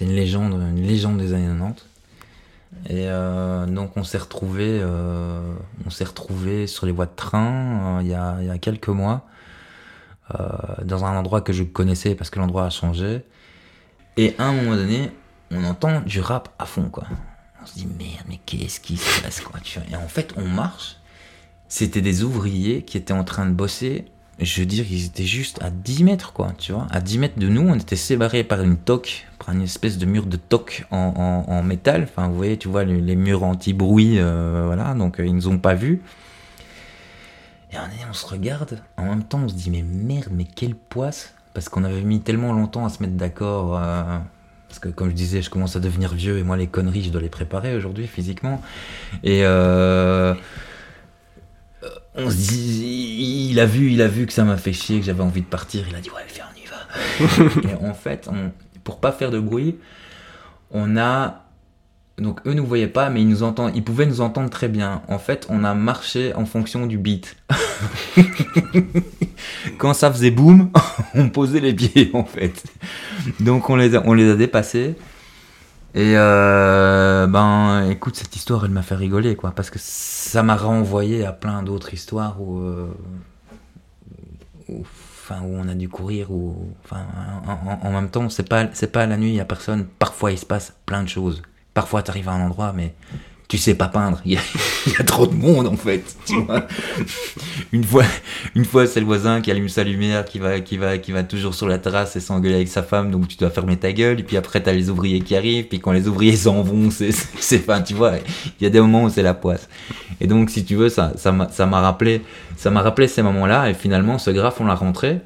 [0.01, 1.85] une légende, une légende des années 90.
[2.91, 4.83] Et euh, donc on s'est retrouvé,
[5.87, 9.38] on s'est retrouvé sur les voies de train euh, il y, a, quelques mois, euh,
[10.85, 13.23] dans un endroit que je connaissais parce que l'endroit a changé.
[14.17, 15.11] Et à un moment donné,
[15.51, 17.05] on entend du rap à fond, quoi.
[17.62, 19.61] On se dit merde, mais qu'est-ce qui se passe, quoi
[19.91, 20.97] Et en fait, on marche.
[21.69, 24.07] C'était des ouvriers qui étaient en train de bosser.
[24.41, 26.87] Je veux dire, ils étaient juste à 10 mètres, quoi, tu vois.
[26.91, 30.07] À 10 mètres de nous, on était séparés par une toque, par une espèce de
[30.07, 32.05] mur de toque en, en- métal.
[32.05, 34.95] Enfin, vous voyez, tu vois, les, murs anti-bruit, euh, voilà.
[34.95, 36.01] Donc, euh, ils nous ont pas vus.
[37.73, 38.81] Et on, est- on se regarde.
[38.97, 42.21] En même temps, on se dit, mais merde, mais quelle poisse Parce qu'on avait mis
[42.21, 43.79] tellement longtemps à se mettre d'accord.
[43.79, 44.19] euh,
[44.69, 47.11] parce que, comme je disais, je commence à devenir vieux et moi, les conneries, je
[47.11, 48.61] dois les préparer aujourd'hui physiquement.
[49.23, 49.41] Et.
[49.45, 50.35] euh,
[52.15, 55.07] on se dit, il a vu, il a vu que ça m'a fait chier, que
[55.07, 55.85] j'avais envie de partir.
[55.89, 57.69] Il a dit ouais, viens, on y va.
[57.71, 58.51] et en fait, on,
[58.83, 59.77] pour pas faire de bruit,
[60.71, 61.45] on a
[62.19, 65.03] donc eux nous voyaient pas, mais ils pouvaient nous entendre très bien.
[65.09, 67.37] En fait, on a marché en fonction du beat.
[69.79, 70.71] Quand ça faisait boum,
[71.15, 72.65] on posait les pieds en fait.
[73.41, 74.97] Donc on les a, dépassés.
[75.95, 80.55] Et euh, ben, écoute, cette histoire, elle m'a fait rigoler, quoi, parce que ça m'a
[80.55, 82.89] renvoyé à plein d'autres histoires où, euh,
[84.69, 89.31] où, enfin, on a dû courir, ou, en, même temps, c'est pas, pas la nuit,
[89.31, 89.87] il y a personne.
[89.99, 91.43] Parfois, il se passe plein de choses.
[91.79, 92.93] Parfois, tu arrives à un endroit, mais
[93.47, 94.21] tu sais pas peindre.
[94.25, 94.41] Il y, a,
[94.88, 96.03] y a trop de monde, en fait.
[96.27, 96.67] Tu vois
[97.73, 98.03] une fois,
[98.57, 101.23] une fois, c'est le voisin qui allume sa lumière, qui va, qui va, qui va
[101.23, 104.19] toujours sur la terrasse et s'engueuler avec sa femme, donc tu dois fermer ta gueule.
[104.19, 107.12] Et puis après, t'as les ouvriers qui arrivent, puis quand les ouvriers s'en vont, c'est,
[107.12, 108.14] c'est, tu vois,
[108.61, 109.69] il y a des moments où c'est la poisse.
[110.21, 112.23] Et donc, si tu veux, ça, ça m'a, ça m'a rappelé,
[112.57, 113.71] ça m'a rappelé ces moments-là.
[113.71, 115.21] Et finalement, ce graphe, on l'a rentré.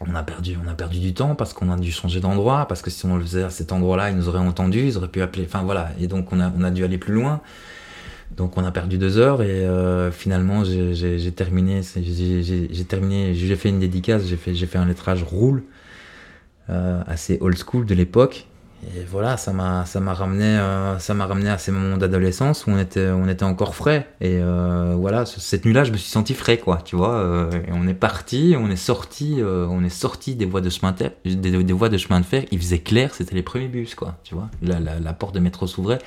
[0.00, 2.82] On a perdu, on a perdu du temps parce qu'on a dû changer d'endroit, parce
[2.82, 5.22] que si on le faisait à cet endroit-là, ils nous auraient entendu, ils auraient pu
[5.22, 5.44] appeler.
[5.44, 5.90] Enfin voilà.
[6.00, 7.40] Et donc on a, on a dû aller plus loin.
[8.36, 13.70] Donc on a perdu deux heures et euh, finalement j'ai- terminé, j'ai terminé, j'ai fait
[13.70, 15.64] une dédicace, j'ai fait, fait un lettrage roule
[16.68, 18.47] euh, assez old school de l'époque.
[18.84, 22.66] Et voilà, ça m'a, ça m'a ramené, euh, ça m'a ramené à ces moments d'adolescence
[22.66, 24.06] où on était, on était encore frais.
[24.20, 26.78] Et euh, voilà, ce- cette nuit-là, je me suis senti frais, quoi.
[26.84, 30.60] Tu vois, euh, et on est parti, on est sorti, on est sorti des voies
[30.60, 30.96] de chemin de
[32.24, 32.44] fer.
[32.52, 34.14] Il faisait clair, c'était les premiers bus, quoi.
[34.22, 35.98] Tu vois, la, porte de métro s'ouvrait.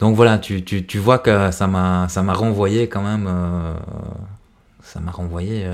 [0.00, 3.26] Donc voilà, tu, tu, tu vois que ça m'a, ça m'a renvoyé quand même,
[4.82, 5.66] ça m'a renvoyé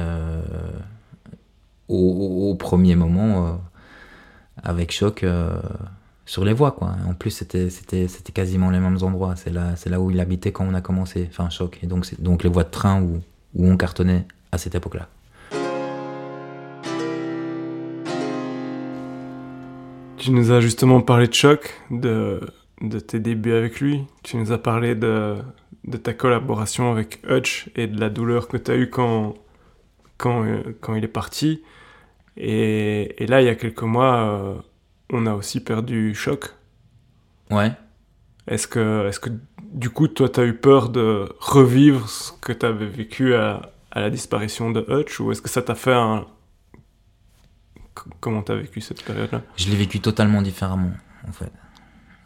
[1.89, 3.61] au, premier moment
[4.63, 5.51] avec choc euh,
[6.27, 6.95] sur les voies, quoi.
[7.09, 9.35] En plus, c'était, c'était, c'était quasiment les mêmes endroits.
[9.37, 11.79] C'est là, c'est là où il habitait quand on a commencé, enfin, choc.
[11.83, 13.21] Et donc, donc les voies de train où,
[13.55, 15.09] où on cartonnait à cette époque-là.
[20.17, 22.41] Tu nous as justement parlé de choc, de,
[22.83, 24.05] de tes débuts avec lui.
[24.23, 25.37] Tu nous as parlé de,
[25.85, 29.35] de ta collaboration avec Hutch et de la douleur que tu as eue quand,
[30.19, 31.63] quand, euh, quand il est parti.
[32.37, 34.55] Et, et là, il y a quelques mois, euh,
[35.13, 36.51] on a aussi perdu Choc.
[37.51, 37.73] Ouais.
[38.47, 39.31] Est-ce que, est que
[39.73, 43.73] du coup, toi, tu as eu peur de revivre ce que tu avais vécu à,
[43.91, 46.27] à, la disparition de Hutch Ou est-ce que ça t'a fait un.
[48.21, 49.43] Comment tu as vécu cette période-là?
[49.57, 50.93] Je l'ai vécu totalement différemment,
[51.29, 51.53] en fait.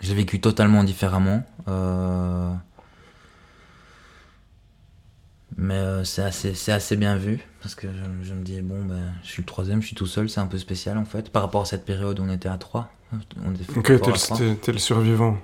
[0.01, 1.43] Je l'ai vécu totalement différemment.
[1.69, 2.53] Euh...
[5.57, 9.13] Mais euh, c'est assez, assez bien vu, parce que je, je, me dis, bon, ben,
[9.23, 11.43] je suis le troisième, je suis tout seul, c'est un peu spécial en fait, par
[11.43, 12.91] rapport à cette période où on était à trois.
[13.45, 15.39] On était ok, t'es le, survivant.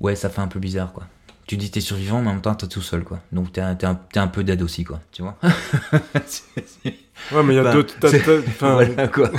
[0.00, 1.04] Ouais, ça fait un peu bizarre, quoi.
[1.46, 3.20] Tu dis t'es survivant, mais en même temps t'es tout seul, quoi.
[3.30, 5.38] Donc t'es un, un, un, peu d'aide aussi, quoi, tu vois.
[5.44, 7.94] ouais, mais il y a d'autres...
[8.58, 9.30] Voilà, quoi.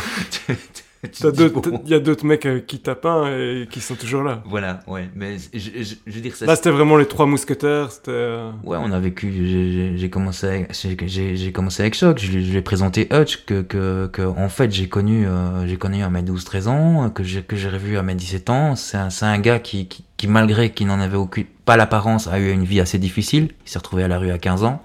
[1.86, 4.41] Il y a d'autres mecs euh, qui tapent un et qui sont toujours là.
[4.45, 5.10] Voilà, ouais.
[5.15, 6.45] Mais je, je, je veux dire ça.
[6.45, 7.91] Là, c'était vraiment les trois mousquetaires.
[7.91, 8.12] C'était.
[8.12, 9.95] Euh, ouais, on a vécu.
[9.95, 12.17] J'ai commencé, j'ai commencé avec Choc.
[12.19, 16.03] Je, lui ai présenté Hutch que, que, que, en fait, j'ai connu, euh, j'ai connu
[16.03, 18.75] à mes 12-13 ans, que j'ai que j'ai revu à mes 17 ans.
[18.75, 22.39] C'est un, un gars qui, qui, qui malgré qu'il n'en avait aucune, pas l'apparence, a
[22.39, 23.49] eu une vie assez difficile.
[23.65, 24.81] Il s'est retrouvé à la rue à 15 ans.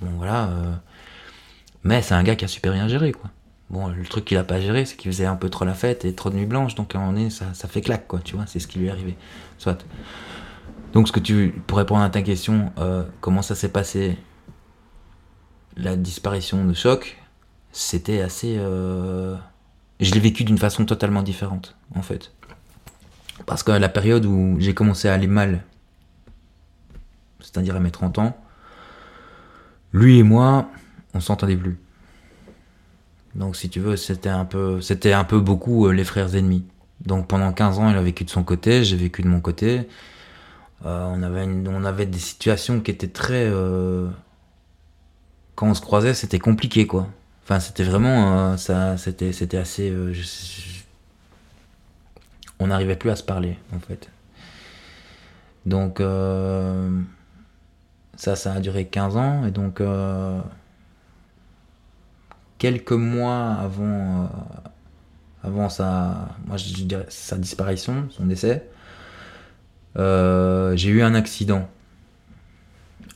[0.00, 0.44] Bon, voilà.
[0.44, 0.72] Euh...
[1.84, 3.30] Mais c'est un gars qui a super bien géré, quoi.
[3.70, 6.04] Bon, le truc qu'il a pas géré, c'est qu'il faisait un peu trop la fête
[6.04, 8.20] et trop de nuit blanche, donc à un moment donné, ça, ça fait claque, quoi,
[8.20, 9.16] tu vois, c'est ce qui lui est arrivé.
[9.58, 9.84] Soit.
[10.94, 14.16] Donc, ce que tu, pour répondre à ta question, euh, comment ça s'est passé
[15.76, 17.18] La disparition de choc,
[17.72, 18.56] c'était assez.
[18.58, 19.36] Euh...
[20.00, 22.32] Je l'ai vécu d'une façon totalement différente, en fait.
[23.44, 25.62] Parce que la période où j'ai commencé à aller mal,
[27.40, 28.36] c'est-à-dire à mes 30 ans,
[29.92, 30.68] lui et moi,
[31.14, 31.78] on s'entendait plus.
[33.34, 36.64] Donc si tu veux, c'était un peu, c'était un peu beaucoup euh, les frères ennemis.
[37.00, 39.88] Donc pendant 15 ans, il a vécu de son côté, j'ai vécu de mon côté.
[40.84, 43.46] Euh, on, avait une, on avait des situations qui étaient très...
[43.46, 44.08] Euh...
[45.54, 47.08] Quand on se croisait, c'était compliqué, quoi.
[47.44, 48.52] Enfin, c'était vraiment...
[48.52, 49.90] Euh, ça, c'était, c'était assez...
[49.90, 50.78] Euh, je, je...
[52.60, 54.08] On n'arrivait plus à se parler, en fait.
[55.66, 56.00] Donc...
[58.16, 59.80] ça, ça a duré 15 ans, et donc
[62.58, 64.26] quelques mois avant, euh,
[65.44, 68.68] avant sa, moi je dirais sa disparition, son décès,
[69.96, 71.68] euh, j'ai eu un accident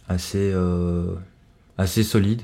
[0.09, 1.15] assez, euh,
[1.79, 2.43] assez solide.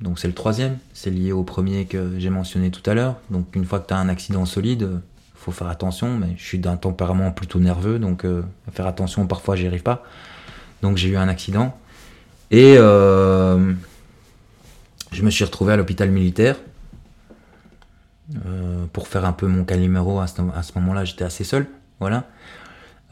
[0.00, 3.16] Donc c'est le troisième, c'est lié au premier que j'ai mentionné tout à l'heure.
[3.30, 5.00] Donc une fois que tu as un accident solide,
[5.34, 8.26] faut faire attention, mais je suis d'un tempérament plutôt nerveux, donc
[8.72, 10.04] faire attention, parfois j'y arrive pas.
[10.82, 11.76] Donc j'ai eu un accident.
[12.50, 13.72] Et euh,
[15.12, 16.56] je me suis retrouvé à l'hôpital militaire
[18.46, 20.20] euh, pour faire un peu mon caliméro.
[20.20, 21.66] À ce, à ce moment-là, j'étais assez seul.
[21.98, 22.24] Voilà.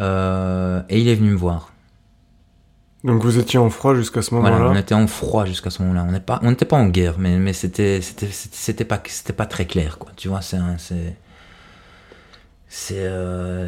[0.00, 1.72] Euh, et il est venu me voir.
[3.04, 5.82] Donc vous étiez en froid jusqu'à ce moment-là voilà, on était en froid jusqu'à ce
[5.82, 6.04] moment-là.
[6.08, 9.46] On n'était pas, on pas en guerre, mais, mais c'était, c'était, c'était pas, c'était pas
[9.46, 10.11] très clair, quoi.
[10.16, 10.58] Tu vois, c'est,
[12.70, 12.94] c'est,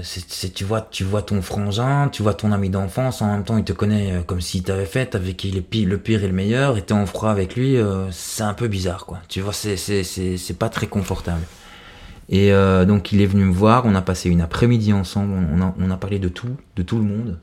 [0.03, 3.45] c'est, euh, tu vois, tu vois ton frangin, tu vois ton ami d'enfance, en même
[3.45, 6.23] temps il te connaît euh, comme s'il t'avait fait, avec qui le pire, le pire
[6.23, 9.21] et le meilleur, et t'es en froid avec lui, euh, c'est un peu bizarre, quoi.
[9.29, 11.41] Tu vois, c'est, c'est, c'est, pas très confortable.
[12.29, 15.63] Et euh, donc il est venu me voir, on a passé une après-midi ensemble, on
[15.63, 17.39] a, on a parlé de tout, de tout le monde,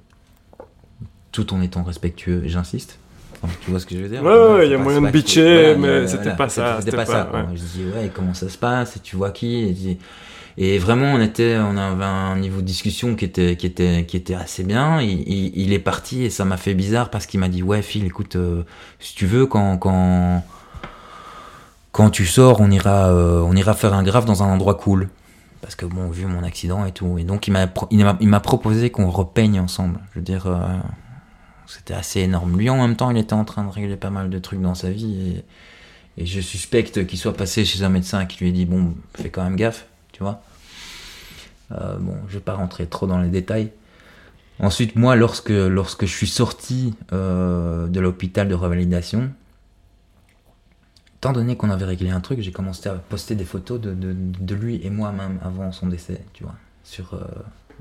[1.32, 3.00] tout en étant respectueux, j'insiste.
[3.42, 4.24] Enfin, tu vois ce que je veux dire?
[4.24, 6.78] Ouais, ouais, il y a moyen de bitcher, voilà, mais c'était voilà, pas ça.
[6.80, 7.32] C'était pas, pas, ça.
[7.34, 7.46] Ouais.
[7.56, 8.98] Je dis, ouais, comment ça se passe?
[8.98, 9.56] Et tu vois qui?
[9.56, 9.98] Et,
[10.58, 14.18] et vraiment, on était, on avait un niveau de discussion qui était, qui était, qui
[14.18, 15.00] était assez bien.
[15.02, 18.36] Il, est parti et ça m'a fait bizarre parce qu'il m'a dit, ouais, Phil, écoute,
[18.38, 18.64] euh,
[19.00, 20.44] si tu veux, quand, quand,
[21.92, 25.10] quand tu sors, on ira, euh, on ira faire un graphe dans un endroit cool.
[25.62, 27.20] Parce que bon, vu mon accident et tout.
[27.20, 30.00] Et donc, il m'a, il m'a proposé qu'on repeigne ensemble.
[30.14, 30.58] Je veux dire, euh,
[31.68, 32.58] c'était assez énorme.
[32.58, 34.76] Lui, en même temps, il était en train de régler pas mal de trucs dans
[34.76, 35.44] sa vie.
[36.18, 38.96] Et, et je suspecte qu'il soit passé chez un médecin qui lui ait dit, bon,
[39.14, 39.86] fais quand même gaffe
[40.18, 40.42] tu vois.
[41.72, 43.72] Euh, bon, je vais pas rentrer trop dans les détails.
[44.60, 49.30] Ensuite, moi, lorsque, lorsque je suis sorti euh, de l'hôpital de revalidation,
[51.18, 54.56] étant donné qu'on avait réglé un truc, j'ai commencé à poster des photos de, de,
[54.56, 57.20] lui et moi-même avant son décès, tu vois, sur euh,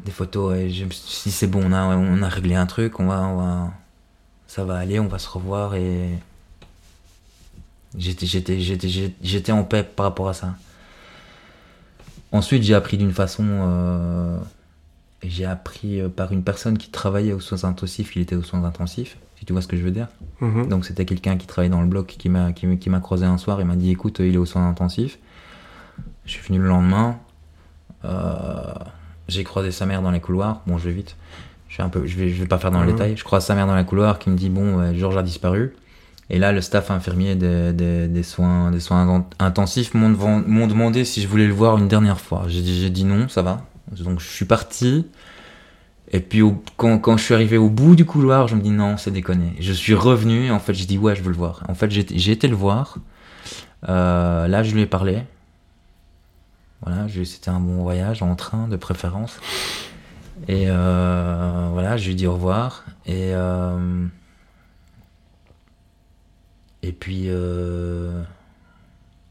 [0.04, 0.56] des photos.
[0.56, 3.06] Et je me suis dit, c'est bon, on a, on a réglé un truc, on
[3.06, 3.72] va, on va,
[4.46, 6.10] ça va aller, on va se revoir et
[7.96, 10.54] j'étais en paix par rapport à ça.
[12.32, 14.38] Ensuite, j'ai appris d'une façon euh,
[15.22, 18.62] j'ai appris euh, par une personne qui travaillait aux soins intensifs qu'il était aux soins
[18.64, 20.08] intensifs, si tu vois ce que je veux dire.
[20.40, 20.68] Mhm.
[20.68, 23.24] Donc c'était quelqu'un qui travaillait dans le bloc qui m'a qui, m- qui m'a croisé
[23.24, 25.18] un soir et m'a dit écoute il est aux soins intensifs.
[26.26, 27.16] Je suis venu le lendemain.
[28.04, 28.74] Euh,
[29.28, 30.60] j'ai croisé sa mère dans les couloirs.
[30.66, 31.16] Bon je vais vite.
[31.68, 32.92] Je suis un peu je vais je vais pas faire dans le Mhm.
[32.92, 33.16] détail.
[33.16, 35.74] Je croise sa mère dans les couloirs qui me dit bon Georges a disparu.
[36.28, 41.04] Et là le staff infirmier des, des, des soins des soins in- intensifs m'ont demandé
[41.04, 42.46] si je voulais le voir une dernière fois.
[42.48, 43.64] J'ai dit non ça va.
[43.92, 45.06] Donc je suis parti.
[46.12, 46.42] Et puis
[46.76, 49.54] quand, je suis arrivé au bout du couloir, je me dis non, c'est déconné.
[49.60, 51.62] Je suis revenu et en fait j'ai dit ouais, je veux le voir.
[51.68, 52.98] En fait j'ai été le voir.
[53.88, 55.22] Euh, là je lui ai parlé.
[56.82, 59.38] Voilà, c'était un bon voyage en train de préférence.
[60.48, 62.84] Et euh, voilà, je lui ai dit au revoir.
[63.06, 64.06] Et, euh,
[66.86, 68.22] et puis euh,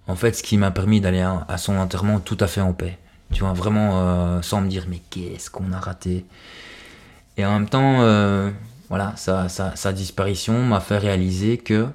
[0.08, 2.74] en fait ce qui m'a permis d'aller à, à son enterrement tout à fait en
[2.74, 2.97] paix.
[3.34, 6.26] Tu vois, vraiment euh, sans me dire mais qu'est-ce qu'on a raté?
[7.38, 8.49] Et en même temps, euh,
[8.89, 11.88] voilà, sa, sa, sa disparition m'a fait réaliser que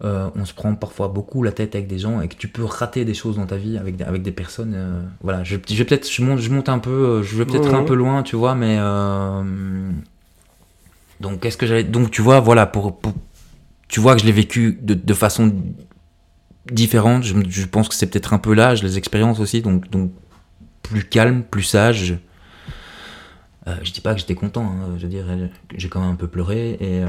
[0.00, 3.04] on se prend parfois beaucoup la tête avec des gens et que tu peux rater
[3.04, 4.76] des choses dans ta vie avec des, avec des personnes.
[5.22, 7.82] voilà, je, je vais peut-être, je monte, je monte un peu, je vais peut-être un
[7.82, 8.78] peu loin, tu vois, mais
[11.20, 13.12] donc qu'est-ce que j'allais, donc tu vois, voilà, pour, pour-
[13.88, 15.52] tu vois que je l'ai vécu de, de façon
[16.70, 17.22] différente.
[17.24, 20.12] Je, je pense que c'est peut-être un peu l'âge, les expériences aussi, donc donc
[20.82, 22.18] plus calme, plus sage.
[23.66, 25.26] Euh, je dis pas que j'étais content, hein, je veux dire,
[25.76, 27.06] j'ai quand même un peu pleuré et euh,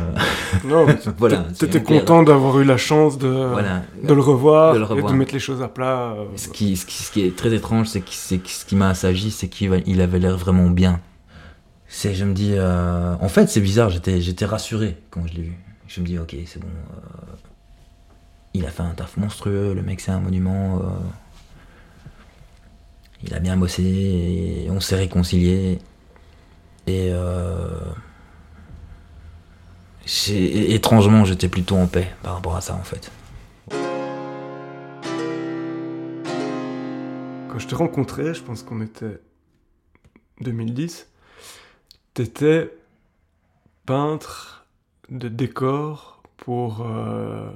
[0.65, 3.83] Non, Voilà, t'étais- content d'avoir eu la chance de, voilà.
[4.03, 5.13] de le revoir, De le et revoir.
[5.13, 6.15] de mettre les choses à plat.
[6.17, 8.89] euh, Ce qui, ce, qui, ce qui est très étrange, c'est que, ce qui m'a
[8.89, 10.99] assagi, c'est qu'il va- il avait l'air vraiment bien.
[11.87, 15.43] C'est, je me dis, euh, en fait, c'est bizarre, j'étais, j'étais rassuré quand je l'ai
[15.43, 15.57] vu.
[15.89, 16.67] Je me dis, ok, c'est bon.
[16.67, 17.35] euh,
[18.53, 20.77] il a fait un taf monstrueux, le mec, c'est un monument.
[20.79, 20.83] euh,
[23.23, 25.79] il a bien bossé, et on s'est réconcilié.
[26.87, 27.79] Et euh,
[30.05, 33.11] j'ai- étrangement, j'étais plutôt en paix par rapport à ça, en fait.
[37.49, 39.19] Quand je t'ai rencontré, je pense qu'on était
[40.41, 41.07] 2010,
[42.13, 42.71] t'étais
[43.85, 44.58] peintre
[45.11, 47.49] de décors pour, euh,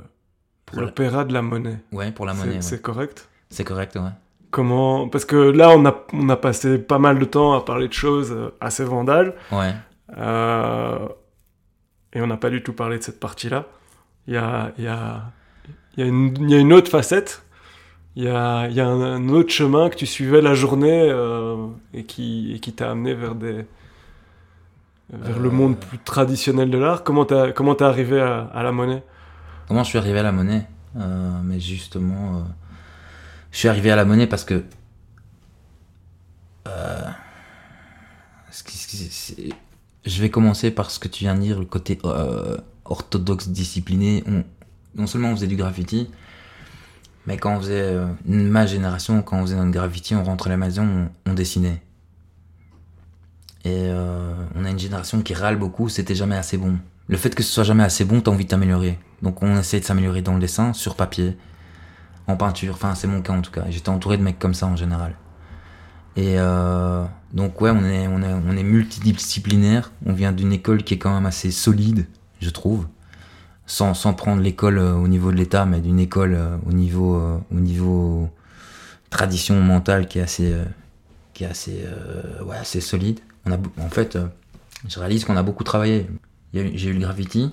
[0.65, 1.79] pour Pour la- l'opéra de la monnaie.
[1.91, 2.61] Ouais, pour la C'est- monnaie, ouais.
[2.61, 3.29] C'est correct?
[3.49, 4.09] C'est correct, ouais.
[4.51, 7.87] Comment Parce que là, on a, on a passé pas mal de temps à parler
[7.87, 9.33] de choses euh, assez vandales.
[9.51, 9.73] Ouais.
[10.17, 11.07] euh,
[12.13, 13.65] et on n'a pas du tout parlé de cette partie-là.
[14.27, 15.23] Il y a, y, a,
[15.97, 17.43] y, a y a une autre facette.
[18.15, 21.65] Il y a, y a un, un autre chemin que tu suivais la journée euh,
[21.95, 23.65] et qui, et qui t'a amené vers, des,
[25.11, 27.03] vers le monde plus traditionnel de l'art.
[27.03, 29.03] Comment t'es arrivé à, la monnaie?
[29.67, 30.67] Comment je suis arrivé à la monnaie?
[30.97, 32.41] Euh, Mais justement, euh,
[33.51, 34.63] je suis arrivé à la monnaie parce que.
[36.67, 37.09] euh,
[40.05, 41.97] je vais commencer par ce que tu viens de dire, le côté
[42.85, 44.23] orthodoxe, discipliné.
[44.27, 44.43] On-
[44.95, 46.09] non seulement on faisait du graffiti,
[47.25, 47.97] mais quand on faisait.
[48.25, 51.81] ma génération, quand on faisait notre graffiti, on rentrait à la maison, on, on dessinait.
[53.65, 56.77] Et euh, on a une génération qui râle beaucoup, c'était jamais assez bon.
[57.07, 58.99] Le fait que ce soit jamais assez bon, t'as envie de t'améliorer.
[59.21, 61.37] Donc on essaie de s'améliorer dans le dessin, sur papier,
[62.27, 62.73] en peinture.
[62.73, 63.63] Enfin, c'est mon cas en tout cas.
[63.69, 65.15] J'étais entouré de mecs comme ça en général.
[66.15, 69.91] Et euh, donc ouais, on est, on est, on est multidisciplinaire.
[70.05, 72.05] On vient d'une école qui est quand même assez solide,
[72.41, 72.87] je trouve.
[73.65, 77.59] Sans, sans prendre l'école euh, au niveau de l'État, mais d'une école au niveau, au
[77.59, 78.29] niveau
[79.09, 80.53] tradition mentale qui est assez,
[81.33, 81.85] qui est assez,
[82.45, 83.21] ouais, assez solide.
[83.45, 84.25] On a, en fait, euh,
[84.87, 86.07] je réalise qu'on a beaucoup travaillé.
[86.53, 87.51] J'ai eu le graffiti,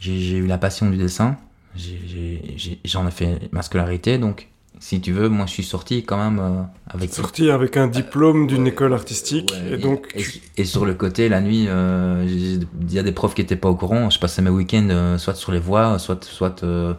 [0.00, 1.36] j'ai eu la passion du dessin,
[1.76, 4.48] j'en ai, fait ma scolarité, donc
[4.80, 7.12] si tu veux, moi je suis sorti quand même euh, avec...
[7.12, 9.52] Sorti avec un diplôme d'une ouais, école artistique.
[9.52, 13.02] Ouais, et donc, et, tu- et sur le côté, la nuit, euh, il y a
[13.02, 14.10] des profs qui étaient pas au courant.
[14.10, 16.94] Je passais mes week-ends euh, soit sur les voies, soit, soit euh,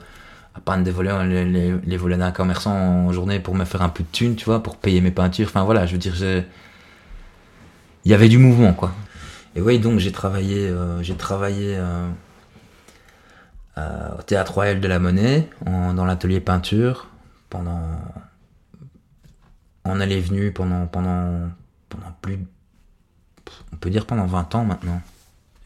[0.54, 3.82] à peindre des volets, les, les, les volets d'un commerçant en journée pour me faire
[3.82, 5.48] un peu de thunes, tu vois, pour payer mes peintures.
[5.48, 6.46] Enfin voilà, je veux dire, j'ai-
[8.06, 8.94] il y avait du mouvement, quoi.
[9.56, 12.08] Et oui, donc j'ai travaillé, euh, j'ai travaillé euh,
[13.78, 17.08] euh, au théâtre Royal de la Monnaie, dans l'atelier peinture,
[17.50, 17.82] pendant.
[19.86, 21.50] On allait venu pendant, pendant,
[21.90, 22.40] pendant plus.
[23.74, 25.02] On peut dire pendant 20 ans maintenant.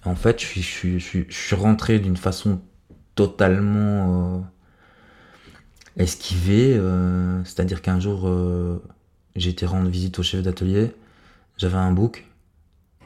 [0.05, 2.61] En fait, je suis, je je suis, rentré d'une façon
[3.15, 4.45] totalement
[5.97, 6.79] esquivée.
[7.45, 8.29] C'est-à-dire qu'un jour,
[9.35, 10.93] j'ai été rendre visite au chef d'atelier.
[11.57, 12.28] J'avais un book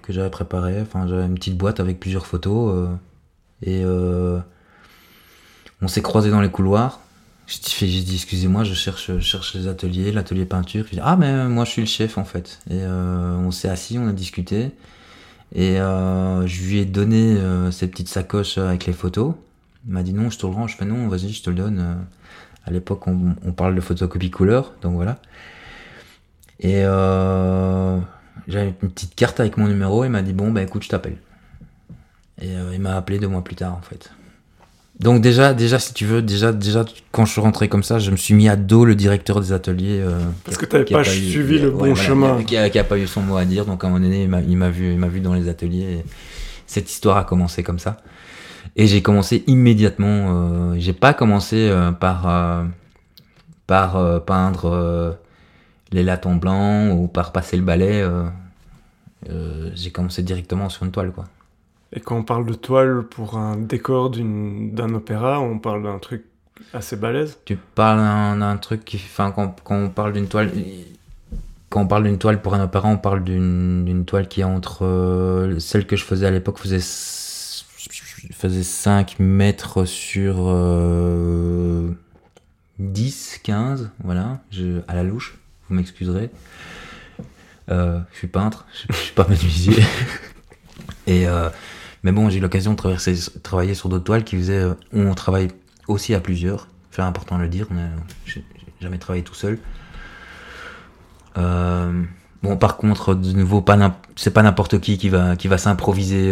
[0.03, 0.79] que j'avais préparé.
[0.81, 2.73] Enfin, j'avais une petite boîte avec plusieurs photos.
[2.75, 2.95] euh,
[3.63, 4.39] et euh,
[5.81, 6.99] on s'est croisés dans les couloirs.
[7.47, 10.85] J'ai dit, excusez-moi, je cherche, je cherche les ateliers, l'atelier peinture.
[10.91, 12.59] Dit, ah, mais moi, je suis le chef, en fait.
[12.69, 14.71] Et euh, on s'est assis, on a discuté.
[15.55, 19.33] Et euh, je lui ai donné euh, ces petites sacoches avec les photos.
[19.87, 20.67] Il m'a dit, non, je te le rends.
[20.67, 21.79] Je fais, non, vas-y, je te le donne.
[21.79, 21.95] Euh,
[22.65, 25.17] À l'époque, on, on parle de photocopie couleur, donc voilà.
[26.61, 27.99] Et euh,
[28.47, 30.03] j'avais une petite carte avec mon numéro.
[30.05, 31.17] Il m'a dit, bon, bah écoute, je t'appelle.
[32.41, 34.11] Et euh, il m'a appelé deux mois plus tard, en fait.
[34.99, 38.11] Donc déjà, déjà, si tu veux, déjà, déjà, quand je suis rentré comme ça, je
[38.11, 39.99] me suis mis à dos le directeur des ateliers.
[40.01, 42.43] euh, Parce qui que t'avais pas eu- suivi le ouais, bon voilà, chemin.
[42.43, 43.65] Qui a, qui a pas eu son mot à dire.
[43.65, 45.99] Donc à un moment donné, il m'a- vu, il m'a vu dans les ateliers.
[45.99, 46.05] et
[46.67, 47.97] cette histoire a commencé comme ça.
[48.75, 50.71] Et j'ai commencé immédiatement.
[50.71, 52.63] Euh, j'ai pas commencé euh, par euh,
[53.67, 55.17] par peindre
[55.93, 58.01] les latons blancs ou par passer le balai.
[58.01, 58.25] euh,
[59.29, 61.25] euh, j'ai commencé directement sur une toile, quoi.
[61.93, 66.25] Et quand on parle de toile pour un décor d'un opéra, on parle d'un truc
[66.73, 67.37] assez balèze?
[67.45, 68.97] Tu parles d'un truc qui.
[68.97, 70.51] Enfin, quand, quand on parle d'une toile.
[71.69, 74.85] Quand on parle d'une toile pour un opéra, on parle d'une toile qui est entre.
[74.85, 76.79] euh, celle que je faisais à l'époque faisait.
[78.31, 80.35] faisait 5 mètres sur.
[80.47, 81.89] euh,
[82.79, 85.37] 10, 15, voilà, je, à la louche,
[85.73, 86.29] vous m'excuserez.
[87.71, 89.83] Euh, je suis peintre, je, je suis pas menuisier.
[91.07, 91.49] Et, euh,
[92.03, 94.63] mais bon, j'ai eu l'occasion de traverser, travailler sur d'autres toiles qui faisaient.
[94.63, 95.49] euh, on travaille
[95.87, 96.67] aussi à plusieurs.
[96.91, 97.67] C'est important de le dire,
[98.25, 98.43] j'ai
[98.79, 99.57] jamais travaillé tout seul.
[101.35, 103.65] Bon, par contre, de nouveau,
[104.15, 106.31] c'est pas n'importe qui qui va, qui va s'improviser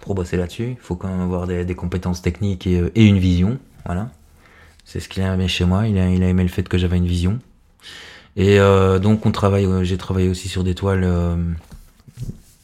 [0.00, 0.72] pour bosser là-dessus.
[0.72, 3.58] Il faut quand même avoir des, compétences techniques et, et une vision.
[3.86, 4.10] Voilà.
[4.84, 5.86] C'est ce qu'il a aimé chez moi.
[5.86, 7.38] Il a, il a aimé le fait que j'avais une vision.
[8.36, 9.64] Et euh, donc, on travaille.
[9.66, 11.36] euh, J'ai travaillé aussi sur des toiles, euh,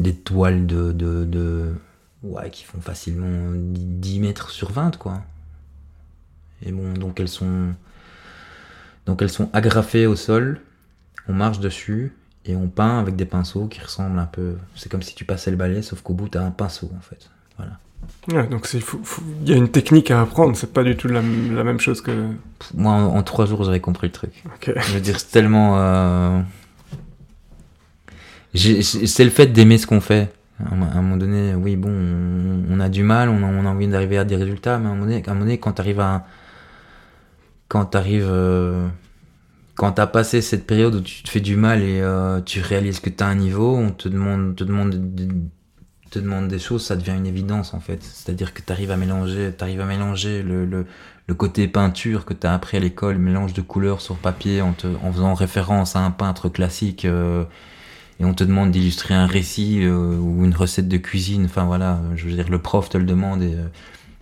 [0.00, 1.74] des toiles de,
[2.22, 5.22] ouais, qui font facilement 10 mètres sur 20, quoi.
[6.64, 7.74] Et bon, donc elles sont,
[9.06, 10.60] donc elles sont agrafées au sol.
[11.28, 12.14] On marche dessus
[12.46, 14.56] et on peint avec des pinceaux qui ressemblent un peu.
[14.76, 17.30] C'est comme si tu passais le balai, sauf qu'au bout t'as un pinceau en fait.
[17.58, 17.78] Voilà.
[18.32, 20.96] Ouais, donc c'est- faut- faut- il y a une technique à apprendre, c'est pas du
[20.96, 22.12] tout la, la même chose que.
[22.74, 24.30] Moi, en, en trois jours, j'avais compris le truc.
[24.66, 25.78] Je veux dire, c'est tellement.
[25.78, 26.40] euh,
[28.55, 30.32] C'est le fait d'aimer ce qu'on fait.
[30.64, 33.68] À un moment donné, oui, bon, on, on a du mal, on a, on a
[33.68, 35.72] envie d'arriver à des résultats, mais à un moment donné, à un moment donné quand
[35.72, 36.26] t'arrives à.
[37.68, 38.28] Quand t'arrives.
[38.28, 38.86] euh,
[39.76, 43.00] Quand t'as passé cette période où tu te fais du mal et euh, tu réalises
[43.00, 44.94] que t'as un niveau, on te demande, te demande,
[46.12, 48.02] te demande des choses, ça devient une évidence en fait.
[48.02, 50.84] C'est-à-dire que t'arrives à mélanger, t'arrives à mélanger le, le,
[51.34, 54.86] côté peinture que tu as appris à l'école, mélange de couleurs sur papier en, te,
[55.02, 57.44] en faisant référence à un peintre classique euh,
[58.20, 61.46] et on te demande d'illustrer un récit euh, ou une recette de cuisine.
[61.46, 63.66] Enfin voilà, je veux dire, le prof te le demande et euh,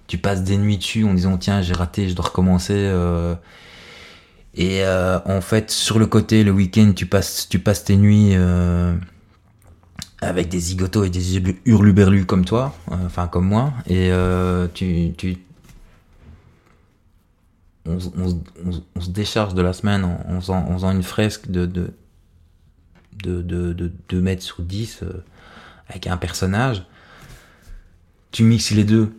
[0.07, 2.93] tu passes des nuits dessus en disant tiens, j'ai raté, je dois recommencer.
[4.55, 8.37] et en fait, sur le côté, le week-end, tu passes, tu passes tes nuits.
[10.23, 15.13] Avec des zigotos et des hurluberlus comme toi, euh, enfin comme moi, et euh, tu,
[15.17, 15.39] tu,
[17.87, 18.41] on, se- on
[18.97, 21.93] on se- décharge de la semaine en, faisant, en faisant une fresque de, de,
[23.25, 25.25] de, de, de 2 mètres sur 10 euh,
[25.89, 26.85] avec un personnage.
[28.33, 29.13] Tu mixes les deux.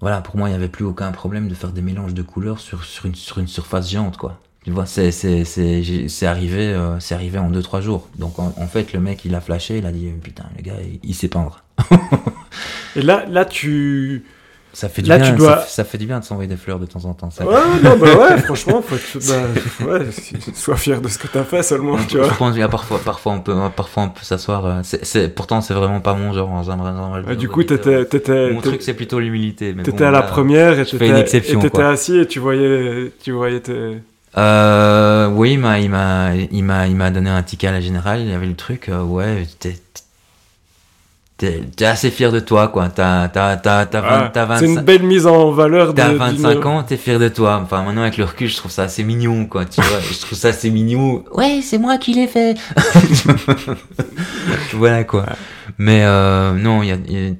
[0.00, 2.60] Voilà, pour moi, il n'y avait plus aucun problème de faire des mélanges de couleurs
[2.60, 4.40] sur, sur, une, sur une surface géante, quoi.
[4.66, 5.12] Tu vois, c'est,
[6.26, 8.08] arrivé, euh, c'est arrivé en 2-3 jours.
[8.18, 10.72] Donc, en, en fait, le mec, il a flashé, il a dit, putain, le gars,
[10.82, 11.62] il, il sait peindre.
[12.96, 14.24] Et là, là tu.
[14.72, 16.56] Ça fait du Là, bien, tu dois- ça, ça fait du bien de s'envoyer des
[16.56, 17.30] fleurs de temps en temps.
[17.30, 17.46] Ça.
[17.46, 17.54] Ouais,
[17.84, 19.28] non, bah ouais, franchement, faut être.
[19.28, 20.06] Bah, ouais,
[20.52, 22.28] sois fier de ce que t'as fait seulement, tu Je vois.
[22.36, 24.66] pense a parfois, parfois on peut, parfois on peut s'asseoir.
[24.66, 26.50] euh, C'est, pourtant, c'est vraiment pas mon genre.
[27.14, 29.74] Ouais, dire du aux coup, t'étais, t'étais, Mon truc, c'est plutôt l'humilité.
[29.74, 31.12] mais t'étais bon, à la là, première et je fais t'étais,
[31.82, 33.98] assis et tu voyais, tu voyais tes.
[34.38, 37.80] Euh, oui, il m'a, il m'a, il m'a, il m'a donné un ticket à la
[37.80, 38.20] générale.
[38.20, 38.88] Il y avait le truc.
[38.90, 39.76] euh, ouais, t'es,
[41.38, 42.88] t'es, t'es assez fier de toi, quoi.
[42.90, 46.00] T'as, t'as, t'as, t'as, Ah, t'as c'est une 25 belle mise en valeur de.
[46.02, 47.60] T'as d'une- 25 ans, t'es fier de toi.
[47.62, 49.64] Enfin, maintenant, avec le recul, je trouve ça assez mignon, quoi.
[49.64, 51.24] Tu vois, je trouve ça assez mignon.
[51.32, 52.56] Ouais, c'est moi qui l'ai fait.
[54.74, 55.26] voilà, quoi.
[55.78, 57.34] Mais euh, non, il y a, il y a-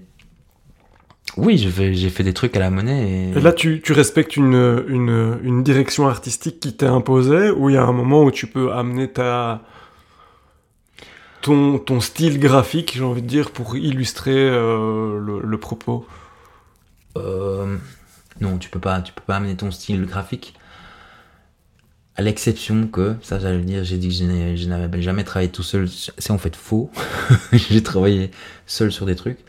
[1.37, 3.31] Oui, j'ai fait des trucs à la monnaie.
[3.31, 3.39] Et...
[3.39, 7.75] Et là, tu, tu respectes une, une, une direction artistique qui t'est imposée, ou il
[7.75, 9.63] y a un moment où tu peux amener ta.
[11.43, 16.07] Ton, ton style graphique, j'ai envie de dire, pour illustrer euh, le, le propos?
[17.17, 17.77] Euh,
[18.41, 20.55] non, tu peux pas, tu peux pas amener ton style graphique.
[22.17, 24.15] À l'exception que, ça j'allais dire, j'ai dit que
[24.57, 25.87] je n'avais jamais travaillé tout seul.
[25.89, 26.91] C'est en fait faux.
[27.53, 28.31] j'ai travaillé
[28.67, 29.45] seul sur des trucs.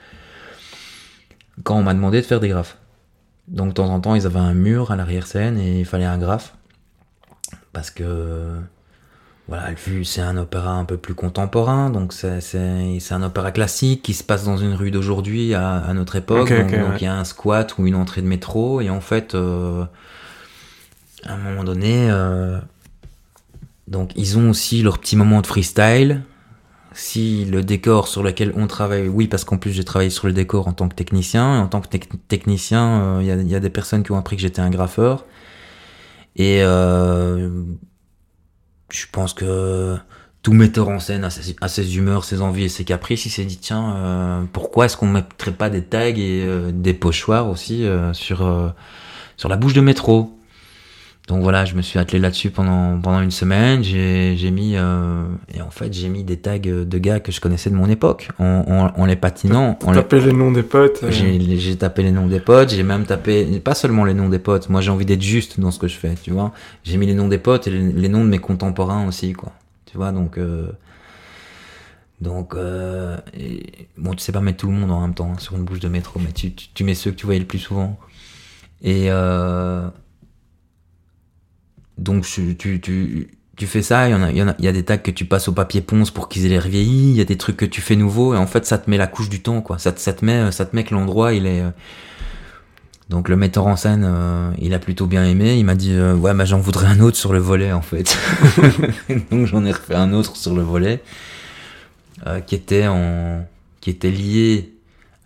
[1.64, 2.78] Quand on m'a demandé de faire des graphes.
[3.48, 6.18] donc de temps en temps, ils avaient un mur à l'arrière-scène et il fallait un
[6.18, 6.56] graphe.
[7.74, 8.60] Parce que,
[9.48, 14.14] voilà, vu c'est un opéra un peu plus contemporain, donc c'est, un opéra classique qui
[14.14, 16.50] se passe dans une rue d'aujourd'hui à, à notre époque.
[16.50, 16.98] Donc ouais.
[17.00, 19.86] il y a un squat ou une entrée de métro et en fait, euh,
[21.24, 22.60] à un moment donné, euh,
[23.88, 26.24] donc ils ont aussi leur petit moment de freestyle.
[27.00, 30.34] Si le décor sur lequel on travaille, oui, parce qu'en plus j'ai travaillé sur le
[30.34, 33.36] décor en tant que technicien, et en tant que tec- technicien, euh, il y, a,
[33.36, 35.26] il y a des personnes qui ont appris que j'étais un graffeur.
[36.36, 37.50] Et euh,
[38.90, 39.96] je pense que
[40.42, 43.58] tout metteur en scène a ses, humeurs, ses envies et ses caprices, il s'est dit
[43.58, 48.12] tiens, euh, pourquoi est-ce qu'on mettrait pas des tags et euh, des pochoirs aussi euh,
[48.14, 48.70] sur, euh,
[49.36, 50.37] sur la bouche de métro?
[51.28, 53.84] Donc voilà, je me suis attelé là-dessus pendant, pendant une semaine.
[53.84, 55.24] J'ai j'ai mis euh,
[55.54, 58.30] et en fait j'ai mis des tags de gars que je connaissais de mon époque
[58.40, 58.64] en,
[58.96, 59.78] en, en les patinant.
[59.92, 61.04] Les- Taper les noms des potes.
[61.04, 64.30] euh, j'ai j'ai tapé les noms des potes, j'ai même tapé pas seulement les noms
[64.30, 64.70] des potes.
[64.70, 66.54] Moi j'ai envie d'être juste dans ce que je fais, tu vois.
[66.86, 69.52] J'ai mis les noms des potes et les, les noms de mes contemporains aussi, quoi.
[69.86, 70.68] Tu vois, donc euh,
[72.22, 75.40] donc euh, et- bon, tu sais pas mettre tout le monde en même temps hein,
[75.40, 77.46] sur une bouche de métro, mais tu, tu, tu mets ceux que tu voyais le
[77.46, 77.98] plus souvent.
[78.82, 79.88] Et euh,
[81.98, 84.66] donc tu, tu, tu, fais ça, il y, en a, il, y en a, il
[84.66, 87.10] y a des tags que tu passes au papier ponce pour qu'ils aient l'air vieillis,
[87.12, 88.98] il y a des trucs que tu fais nouveaux, et en fait ça te met
[88.98, 89.78] la couche du temps, quoi.
[89.80, 91.62] Ça, te- ça, te, met, ça te met que l'endroit, il est...
[91.62, 91.70] euh,
[93.10, 96.14] Donc le metteur en scène, euh, il a plutôt bien aimé, il m'a dit, euh,
[96.16, 98.18] ouais, bah j'en voudrais un autre sur le volet, en fait.
[99.32, 101.02] donc j'en ai refait un autre sur le volet,
[102.28, 103.46] euh, qui était en...
[103.82, 104.74] qui était lié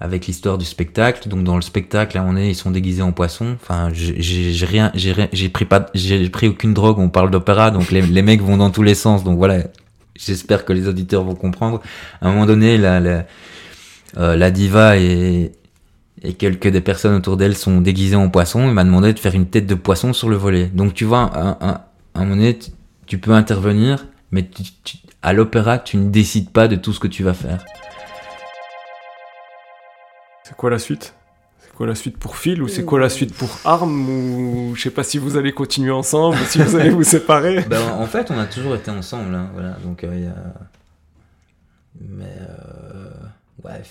[0.02, 1.30] avec l'histoire du spectacle.
[1.30, 3.56] Donc dans le spectacle, là on est, ils sont déguisés en poisson.
[3.62, 7.00] Enfin, j'ai rien, j'ai pris j'ai pris aucune drogue.
[7.00, 9.24] On parle d'opéra, donc les, mecs vont dans tous les sens.
[9.24, 9.60] Donc voilà,
[10.16, 11.82] j'espère que les auditeurs vont comprendre.
[12.22, 13.26] À un moment donné, la
[14.18, 15.54] euh, diva et
[16.38, 18.68] quelques des personnes autour d'elle sont déguisées en poisson.
[18.68, 20.66] Il m'a demandé de faire une tête de poisson sur le volet.
[20.74, 22.58] Donc tu vois, à, à, à un moment donné,
[23.06, 24.50] tu, peux intervenir, mais
[25.22, 27.64] à l'opéra, tu ne décides pas de tout ce que tu vas faire.
[30.52, 31.14] C'est quoi la suite?
[31.62, 34.82] C'est quoi la suite pour Phil ou c'est quoi la suite pour Arm ou je
[34.82, 37.64] sais pas si vous allez continuer ensemble ou si vous allez vous séparer?
[37.70, 39.78] Ben, en fait, on a toujours été ensemble, hein, voilà.
[39.86, 40.36] Donc, euh, il y a...
[42.02, 43.12] Mais, euh...
[43.64, 43.82] ouais.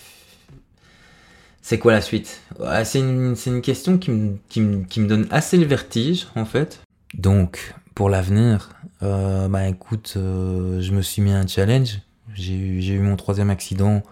[1.63, 2.43] C'est quoi la suite?
[2.59, 5.65] Ouais, C'est une, c'est une question qui me, qui, me, qui me donne assez le
[5.65, 6.81] vertige, en fait.
[7.15, 8.69] Donc, pour l'avenir,
[9.03, 12.01] euh, bah écoute, euh, je me suis mis un challenge.
[12.35, 14.03] J'ai eu, j'ai eu mon troisième accident.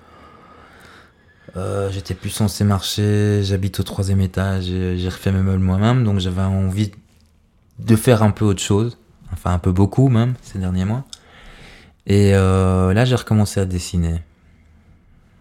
[1.59, 3.43] Euh, J'étais plus censé marcher.
[3.43, 4.65] J'habite au troisième étage.
[4.65, 6.93] J'ai refait mes meubles moi-même, donc j'avais envie
[7.79, 8.99] de faire un peu autre chose.
[9.33, 11.05] Enfin, un peu beaucoup même, ces derniers mois.
[12.07, 14.23] Et euh, là, j'ai recommencé à dessiner.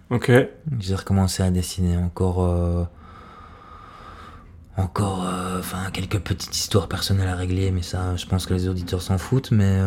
[0.10, 0.32] Ok.
[0.80, 2.44] J'ai recommencé à dessiner encore.
[2.44, 2.84] euh,
[4.76, 5.26] encore.
[5.58, 9.18] Enfin, quelques petites histoires personnelles à régler, mais ça, je pense que les auditeurs s'en
[9.18, 9.52] foutent.
[9.52, 9.80] Mais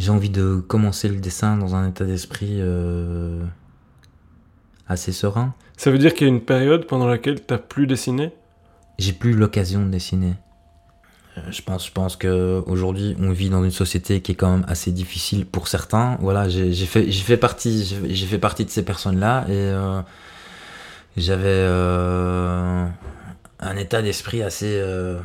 [0.00, 3.44] j'ai envie de commencer le dessin dans un état d'esprit euh,
[4.90, 5.54] assez serein.
[5.76, 8.32] Ça veut dire qu'il y a une période pendant laquelle t'as plus dessiné?
[8.98, 10.34] J'ai plus l'occasion de dessiner.
[11.38, 14.50] Euh, Je pense, je pense que aujourd'hui, on vit dans une société qui est quand
[14.50, 16.18] même assez difficile pour certains.
[16.20, 20.02] Voilà, j'ai fait, j'ai fait partie, j'ai fait partie de ces personnes-là et euh,
[21.16, 22.84] j'avais euh,
[23.60, 25.18] un état d'esprit assez, euh,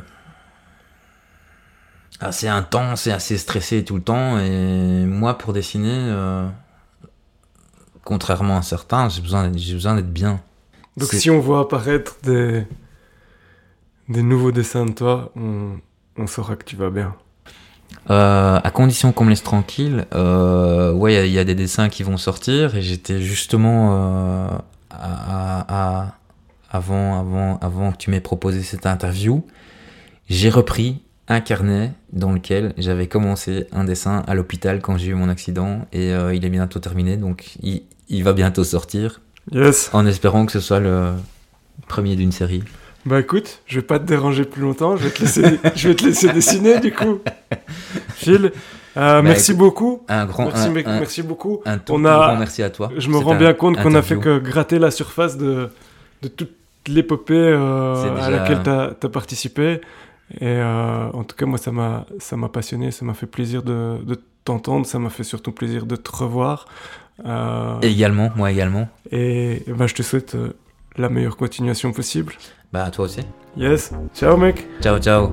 [2.20, 4.38] assez intense et assez stressé tout le temps.
[4.38, 6.12] Et moi, pour dessiner,
[8.06, 10.40] contrairement à certains, j'ai besoin, j'ai besoin d'être bien.
[10.96, 12.64] Donc si on voit apparaître des,
[14.08, 15.78] des nouveaux dessins de toi, on,
[16.16, 17.14] on saura que tu vas bien.
[18.10, 21.44] Euh, à condition qu'on me laisse tranquille, euh, ouais, il y a- il y, a
[21.44, 24.48] des dessins qui vont sortir et j'étais justement euh,
[24.90, 26.14] à, à- à-
[26.70, 29.44] avant, avant, avant que tu m'aies proposé cette interview,
[30.28, 35.14] j'ai repris un carnet dans lequel j'avais commencé un dessin à l'hôpital quand j'ai eu
[35.14, 39.20] mon accident et euh, il est bientôt terminé, donc il, il va bientôt sortir,
[39.52, 39.90] Yes.
[39.92, 41.12] en espérant que ce soit le
[41.86, 42.62] premier d'une série.
[43.04, 45.94] Bah écoute, je vais pas te déranger plus longtemps, je vais te laisser, je vais
[45.94, 47.20] te laisser dessiner du coup.
[48.14, 48.50] Phil,
[48.96, 50.02] euh, merci écoute, beaucoup.
[50.08, 51.60] Un grand, Merci, un, mec, un- merci beaucoup.
[51.64, 52.90] un tout On plus a- grand merci à toi.
[52.96, 55.68] Je me rends bien compte qu'on a fait que gratter la surface de,
[56.22, 56.50] de toute
[56.88, 58.70] l'épopée euh, à laquelle tu
[59.06, 59.80] as, participé.
[60.40, 63.62] Et euh, en tout cas, moi, ça m'a ça m'a passionné, ça m'a fait plaisir
[63.62, 66.66] de, de t'entendre, ça m'a fait surtout plaisir de te revoir.
[67.24, 68.88] Euh, également, moi également.
[69.10, 70.52] Et, et bah, je te souhaite euh,
[70.96, 72.34] la meilleure continuation possible.
[72.72, 73.20] Bah, toi aussi.
[73.56, 73.92] Yes.
[74.14, 74.66] Ciao, mec.
[74.82, 75.32] Ciao, ciao.